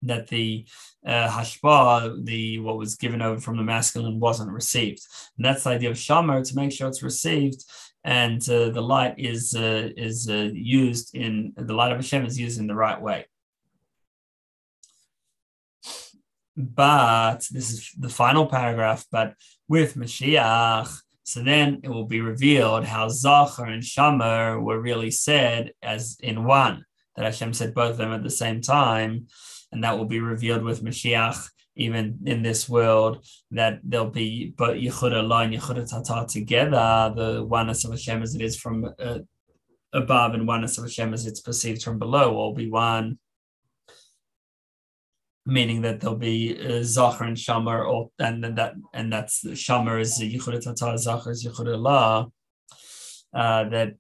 that 0.04 0.28
the 0.28 0.66
uh, 1.06 1.28
hashpa, 1.28 2.26
the 2.26 2.60
what 2.60 2.78
was 2.78 2.96
given 2.96 3.22
over 3.22 3.40
from 3.40 3.58
the 3.58 3.64
masculine, 3.64 4.20
wasn't 4.20 4.52
received. 4.52 5.02
And 5.38 5.46
that's 5.46 5.64
the 5.64 5.72
idea 5.72 5.92
of 5.92 5.98
shamar 5.98 6.48
to 6.48 6.56
make 6.56 6.72
sure 6.72 6.88
it's 6.88 7.04
received, 7.04 7.64
and 8.04 8.42
uh, 8.50 8.70
the 8.70 8.82
light 8.82 9.16
is 9.18 9.56
uh, 9.56 9.90
is 9.98 10.30
uh, 10.30 10.50
used 10.54 11.16
in 11.16 11.54
the 11.56 11.74
light 11.74 11.92
of 11.92 11.98
Hashem 11.98 12.26
is 12.26 12.40
used 12.40 12.60
in 12.60 12.68
the 12.68 12.76
right 12.76 13.02
way. 13.02 13.26
But 16.56 17.48
this 17.52 17.72
is 17.72 17.92
the 17.98 18.10
final 18.10 18.46
paragraph. 18.46 19.06
But 19.12 19.36
with 19.68 19.96
Mashiach, 19.96 20.94
so 21.24 21.44
then 21.44 21.82
it 21.84 21.90
will 21.90 22.06
be 22.06 22.22
revealed 22.22 22.86
how 22.86 23.08
Zachar 23.08 23.66
and 23.66 23.84
Shamar 23.84 24.62
were 24.62 24.80
really 24.80 25.12
said 25.12 25.74
as 25.82 26.18
in 26.22 26.46
one. 26.46 26.86
That 27.16 27.26
Hashem 27.26 27.54
said 27.54 27.74
both 27.74 27.92
of 27.92 27.98
them 27.98 28.14
at 28.14 28.24
the 28.24 28.30
same 28.30 28.62
time 28.62 29.28
and 29.72 29.84
that 29.84 29.98
will 29.98 30.06
be 30.06 30.20
revealed 30.20 30.64
with 30.64 30.84
Mashiach 30.84 31.50
even 31.80 32.20
in 32.26 32.42
this 32.44 32.68
world, 32.68 33.26
that 33.52 33.80
there'll 33.84 34.10
be 34.10 34.54
but 34.58 34.76
Yichud 34.76 35.14
Ilah 35.14 35.46
and 35.46 35.54
Yichud 35.54 35.90
Tata 35.90 36.28
together, 36.28 37.14
the 37.16 37.46
oneness 37.46 37.86
of 37.86 37.92
Hashem 37.92 38.22
as 38.22 38.36
it 38.36 38.42
is 38.42 38.58
from 38.58 38.94
uh, 39.00 39.20
above 39.94 40.34
and 40.34 40.46
oneness 40.46 40.78
of 40.78 40.84
Hashem 40.84 41.14
as 41.14 41.26
it's 41.26 41.40
perceived 41.40 41.82
from 41.82 41.98
below 41.98 42.34
will 42.34 42.54
be 42.54 42.70
one. 42.70 43.18
Meaning 45.46 45.82
that 45.84 46.02
there'll 46.02 46.18
be 46.18 46.60
uh, 46.60 46.84
Zachar 46.84 47.24
and 47.24 47.38
Shamar, 47.38 47.88
or 47.88 48.10
and 48.20 48.44
that 48.44 48.74
and 48.94 49.12
that's 49.12 49.44
Shamar 49.46 50.02
is 50.02 50.20
Yichud 50.20 50.62
Tata, 50.62 50.98
Zachar 50.98 51.32
is 51.32 51.46
Yichud 51.46 51.66
Ilah. 51.66 52.30
Uh, 53.34 53.70
that 53.70 53.94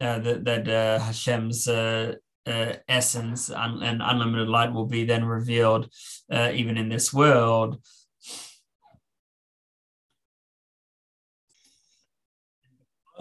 uh, 0.00 0.18
that, 0.18 0.44
that 0.44 0.68
uh, 0.68 0.98
Hashem's 0.98 1.68
uh, 1.68 2.14
uh, 2.46 2.74
essence 2.88 3.50
and, 3.50 3.82
and, 3.82 4.00
unlimited 4.02 4.48
light 4.48 4.72
will 4.72 4.86
be 4.86 5.04
then 5.04 5.24
revealed 5.24 5.90
uh, 6.32 6.50
even 6.54 6.76
in 6.78 6.88
this 6.88 7.12
world. 7.12 7.82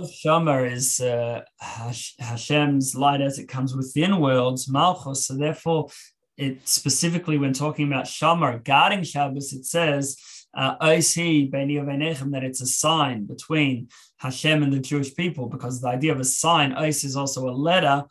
Shamar 0.01 0.71
is 0.71 1.01
uh, 1.01 1.41
Hashem's 1.59 2.95
light 2.95 3.21
as 3.21 3.37
it 3.37 3.47
comes 3.47 3.75
within 3.75 4.19
worlds, 4.21 4.69
Malchus. 4.69 5.25
So 5.25 5.35
therefore, 5.35 5.89
it 6.37 6.65
specifically 6.67 7.37
when 7.37 7.51
talking 7.51 7.87
about 7.87 8.05
Shamar 8.05 8.63
guarding 8.63 9.03
Shabbos, 9.03 9.51
it 9.51 9.65
says 9.65 10.15
uh, 10.53 10.75
that 10.79 12.43
it's 12.43 12.61
a 12.61 12.65
sign 12.65 13.25
between 13.25 13.89
Hashem 14.17 14.63
and 14.63 14.73
the 14.73 14.79
Jewish 14.79 15.13
people, 15.15 15.47
because 15.47 15.81
the 15.81 15.89
idea 15.89 16.13
of 16.13 16.19
a 16.19 16.25
sign, 16.25 16.71
Ois 16.73 17.03
is 17.03 17.15
also 17.15 17.49
a 17.49 17.51
letter, 17.51 18.05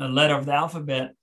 letter 0.00 0.34
of 0.34 0.46
the 0.46 0.52
alphabet, 0.52 1.14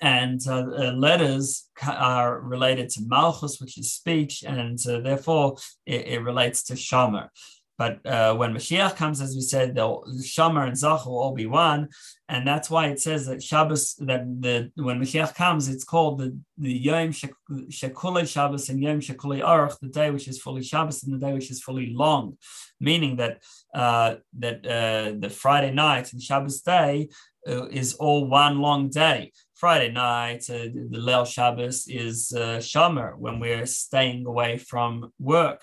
and 0.00 0.40
uh, 0.46 0.62
letters 0.92 1.68
are 1.86 2.40
related 2.40 2.90
to 2.90 3.00
Malchus, 3.06 3.60
which 3.60 3.78
is 3.78 3.92
speech, 3.92 4.42
and 4.42 4.78
uh, 4.86 5.00
therefore 5.00 5.56
it, 5.86 6.06
it, 6.06 6.18
relates 6.20 6.62
to 6.64 6.74
Shomer. 6.74 7.28
But 7.78 8.04
uh, 8.06 8.34
when 8.34 8.54
Mashiach 8.54 8.96
comes, 8.96 9.20
as 9.20 9.34
we 9.34 9.42
said, 9.42 9.74
the 9.74 9.82
Shomer 10.22 10.66
and 10.66 10.76
Zach 10.76 11.04
will 11.04 11.18
all 11.18 11.34
be 11.34 11.46
one, 11.46 11.88
and 12.28 12.46
that's 12.46 12.70
why 12.70 12.86
it 12.88 13.00
says 13.00 13.26
that 13.26 13.42
Shabbos 13.42 13.94
that 13.96 14.24
the 14.40 14.70
when 14.76 14.98
Mashiach 15.00 15.34
comes, 15.34 15.68
it's 15.68 15.84
called 15.84 16.18
the 16.18 16.38
the 16.56 16.72
Yom 16.72 17.10
Shekule 17.10 18.26
Shabbos 18.26 18.70
and 18.70 18.82
Yom 18.82 19.00
Shekule 19.00 19.42
Aruch, 19.42 19.78
the 19.80 19.88
day 19.88 20.10
which 20.10 20.26
is 20.26 20.40
fully 20.40 20.62
Shabbos 20.62 21.04
and 21.04 21.12
the 21.14 21.24
day 21.26 21.34
which 21.34 21.50
is 21.50 21.62
fully 21.62 21.92
long, 21.92 22.38
meaning 22.80 23.16
that 23.16 23.42
uh, 23.74 24.16
that 24.38 24.66
uh, 24.66 25.12
the 25.18 25.28
Friday 25.28 25.72
night 25.72 26.12
and 26.12 26.22
Shabbos 26.22 26.62
day 26.62 27.08
uh, 27.46 27.66
is 27.66 27.94
all 27.94 28.26
one 28.26 28.60
long 28.60 28.88
day. 28.88 29.32
Friday 29.54 29.90
night, 29.90 30.48
uh, 30.50 30.68
the 30.92 30.98
Leil 30.98 31.26
Shabbos 31.26 31.86
is 31.88 32.32
uh, 32.34 32.58
Shomer 32.58 33.16
when 33.16 33.38
we're 33.38 33.66
staying 33.66 34.26
away 34.26 34.58
from 34.58 35.12
work. 35.18 35.62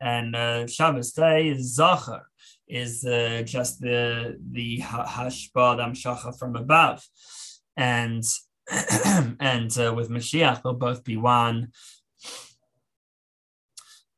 And 0.00 0.36
uh, 0.36 0.66
Shabbos 0.66 1.12
day 1.12 1.48
is 1.48 1.74
Zachar, 1.74 2.26
is 2.68 3.04
uh, 3.04 3.42
just 3.44 3.80
the 3.80 4.38
the 4.52 4.78
Hashbad 4.78 5.78
Amshacha 5.78 6.38
from 6.38 6.56
above. 6.56 7.02
And 7.76 8.24
and 9.40 9.78
uh, 9.78 9.94
with 9.94 10.10
Mashiach, 10.10 10.62
they'll 10.62 10.74
both 10.74 11.04
be 11.04 11.16
one. 11.16 11.72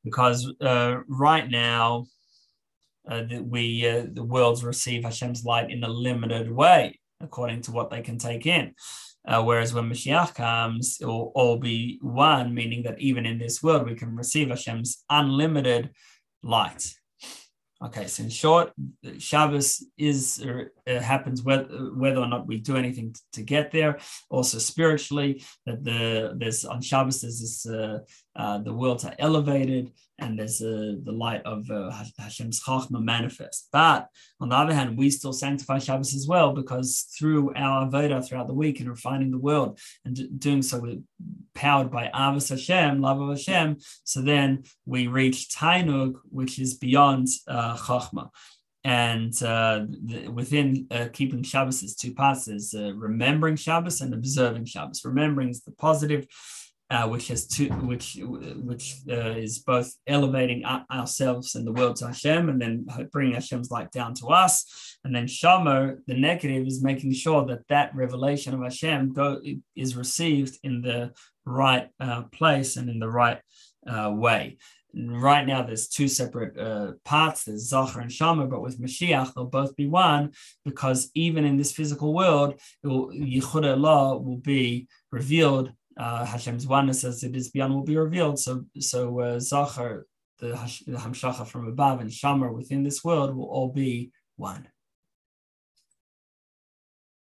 Because 0.04 0.50
uh, 0.60 0.98
right 1.08 1.48
now, 1.50 2.06
uh, 3.08 3.22
that 3.24 3.46
we 3.46 3.86
uh, 3.88 4.06
the 4.12 4.22
worlds 4.22 4.64
receive 4.64 5.04
Hashem's 5.04 5.44
light 5.44 5.70
in 5.70 5.82
a 5.84 5.88
limited 5.88 6.50
way 6.50 6.98
according 7.20 7.62
to 7.62 7.72
what 7.72 7.90
they 7.90 8.00
can 8.00 8.18
take 8.18 8.46
in. 8.46 8.74
Uh, 9.26 9.42
whereas 9.42 9.74
when 9.74 9.90
Mashiach 9.90 10.34
comes, 10.34 10.98
it 11.00 11.06
will 11.06 11.32
all 11.34 11.58
be 11.58 11.98
one, 12.00 12.54
meaning 12.54 12.82
that 12.84 13.00
even 13.00 13.26
in 13.26 13.38
this 13.38 13.62
world, 13.62 13.86
we 13.86 13.94
can 13.94 14.16
receive 14.16 14.48
Hashem's 14.48 15.04
unlimited 15.10 15.90
light. 16.42 16.94
Okay, 17.80 18.08
so 18.08 18.24
in 18.24 18.28
short, 18.28 18.72
Shabbos 19.18 19.86
is 19.96 20.44
uh, 20.44 21.00
happens 21.00 21.44
whether, 21.44 21.68
whether 21.94 22.18
or 22.18 22.26
not 22.26 22.48
we 22.48 22.58
do 22.58 22.76
anything 22.76 23.12
to, 23.12 23.20
to, 23.34 23.42
get 23.42 23.70
there. 23.70 23.98
Also 24.30 24.58
spiritually, 24.58 25.44
that 25.64 25.84
the 25.84 26.34
there's 26.36 26.64
on 26.64 26.80
Shabbos 26.80 27.20
there's 27.20 27.40
this 27.40 27.66
uh, 27.66 28.00
uh, 28.38 28.58
the 28.58 28.72
worlds 28.72 29.04
are 29.04 29.14
elevated 29.18 29.92
and 30.20 30.38
there's 30.38 30.60
uh, 30.60 30.94
the 31.02 31.12
light 31.12 31.42
of 31.44 31.70
uh, 31.70 31.90
Hashem's 32.18 32.62
Chachma 32.62 33.02
manifest. 33.02 33.68
But 33.72 34.08
on 34.40 34.48
the 34.48 34.56
other 34.56 34.74
hand, 34.74 34.96
we 34.96 35.10
still 35.10 35.32
sanctify 35.32 35.78
Shabbos 35.78 36.14
as 36.14 36.26
well 36.26 36.52
because 36.52 37.06
through 37.16 37.52
our 37.54 37.88
avodah 37.88 38.26
throughout 38.26 38.46
the 38.46 38.54
week 38.54 38.80
and 38.80 38.88
refining 38.88 39.30
the 39.30 39.38
world 39.38 39.78
and 40.04 40.40
doing 40.40 40.62
so 40.62 40.80
with, 40.80 41.04
powered 41.54 41.90
by 41.90 42.10
Ahavas 42.14 42.48
Hashem, 42.48 43.00
love 43.00 43.20
of 43.20 43.30
Hashem. 43.30 43.78
So 44.04 44.22
then 44.22 44.64
we 44.86 45.06
reach 45.08 45.50
Tainug, 45.50 46.14
which 46.30 46.58
is 46.58 46.74
beyond 46.74 47.28
uh, 47.46 47.76
Chachma. 47.76 48.30
And 48.84 49.34
uh, 49.42 49.86
the, 50.04 50.28
within 50.28 50.86
uh, 50.90 51.08
keeping 51.12 51.42
Shabbos, 51.42 51.80
there's 51.80 51.96
two 51.96 52.14
parts: 52.14 52.46
there's 52.46 52.74
uh, 52.74 52.94
remembering 52.94 53.56
Shabbos 53.56 54.00
and 54.00 54.14
observing 54.14 54.66
Shabbos. 54.66 55.04
Remembering 55.04 55.50
is 55.50 55.62
the 55.62 55.72
positive, 55.72 56.26
uh, 56.90 57.06
which 57.06 57.28
has 57.28 57.46
two, 57.46 57.68
which 57.68 58.18
which 58.20 58.96
uh, 59.10 59.32
is 59.36 59.58
both 59.58 59.92
elevating 60.06 60.64
ourselves 60.64 61.54
and 61.54 61.66
the 61.66 61.72
world 61.72 61.96
to 61.96 62.06
Hashem, 62.06 62.48
and 62.48 62.60
then 62.60 62.86
bringing 63.12 63.34
Hashem's 63.34 63.70
light 63.70 63.90
down 63.90 64.14
to 64.14 64.28
us. 64.28 64.96
And 65.04 65.14
then 65.14 65.26
Shamo, 65.26 65.98
the 66.06 66.14
negative, 66.14 66.66
is 66.66 66.82
making 66.82 67.12
sure 67.12 67.44
that 67.46 67.68
that 67.68 67.94
revelation 67.94 68.54
of 68.54 68.62
Hashem 68.62 69.12
go, 69.12 69.40
is 69.76 69.96
received 69.96 70.58
in 70.62 70.80
the 70.80 71.12
right 71.44 71.88
uh, 72.00 72.22
place 72.32 72.76
and 72.76 72.88
in 72.88 72.98
the 72.98 73.08
right 73.08 73.40
uh, 73.86 74.10
way. 74.14 74.58
right 74.94 75.46
now, 75.46 75.62
there's 75.62 75.88
two 75.88 76.08
separate 76.08 76.58
uh, 76.58 76.92
parts. 77.04 77.44
There's 77.44 77.68
Zachar 77.68 78.00
and 78.00 78.10
Shomer, 78.10 78.48
but 78.48 78.62
with 78.62 78.80
Mashiach, 78.80 79.34
they'll 79.34 79.44
both 79.44 79.76
be 79.76 79.86
one 79.86 80.32
because 80.64 81.10
even 81.14 81.44
in 81.44 81.58
this 81.58 81.72
physical 81.72 82.14
world, 82.14 82.58
Yichud 82.84 83.64
Ilah 83.64 84.24
will 84.24 84.38
be 84.38 84.88
revealed 85.12 85.72
uh, 85.98 86.24
Hashem's 86.24 86.66
oneness 86.66 87.04
as 87.04 87.24
it 87.24 87.34
is 87.36 87.50
beyond 87.50 87.74
will 87.74 87.82
be 87.82 87.96
revealed. 87.96 88.38
So, 88.38 88.64
so 88.78 89.20
uh, 89.20 89.40
Zachar, 89.40 90.06
the, 90.38 90.48
the 90.86 90.98
Hamshacha 90.98 91.46
from 91.46 91.66
above, 91.66 92.00
and 92.00 92.10
Shamar 92.10 92.52
within 92.54 92.84
this 92.84 93.02
world 93.02 93.34
will 93.34 93.46
all 93.46 93.72
be 93.72 94.12
one. 94.36 94.68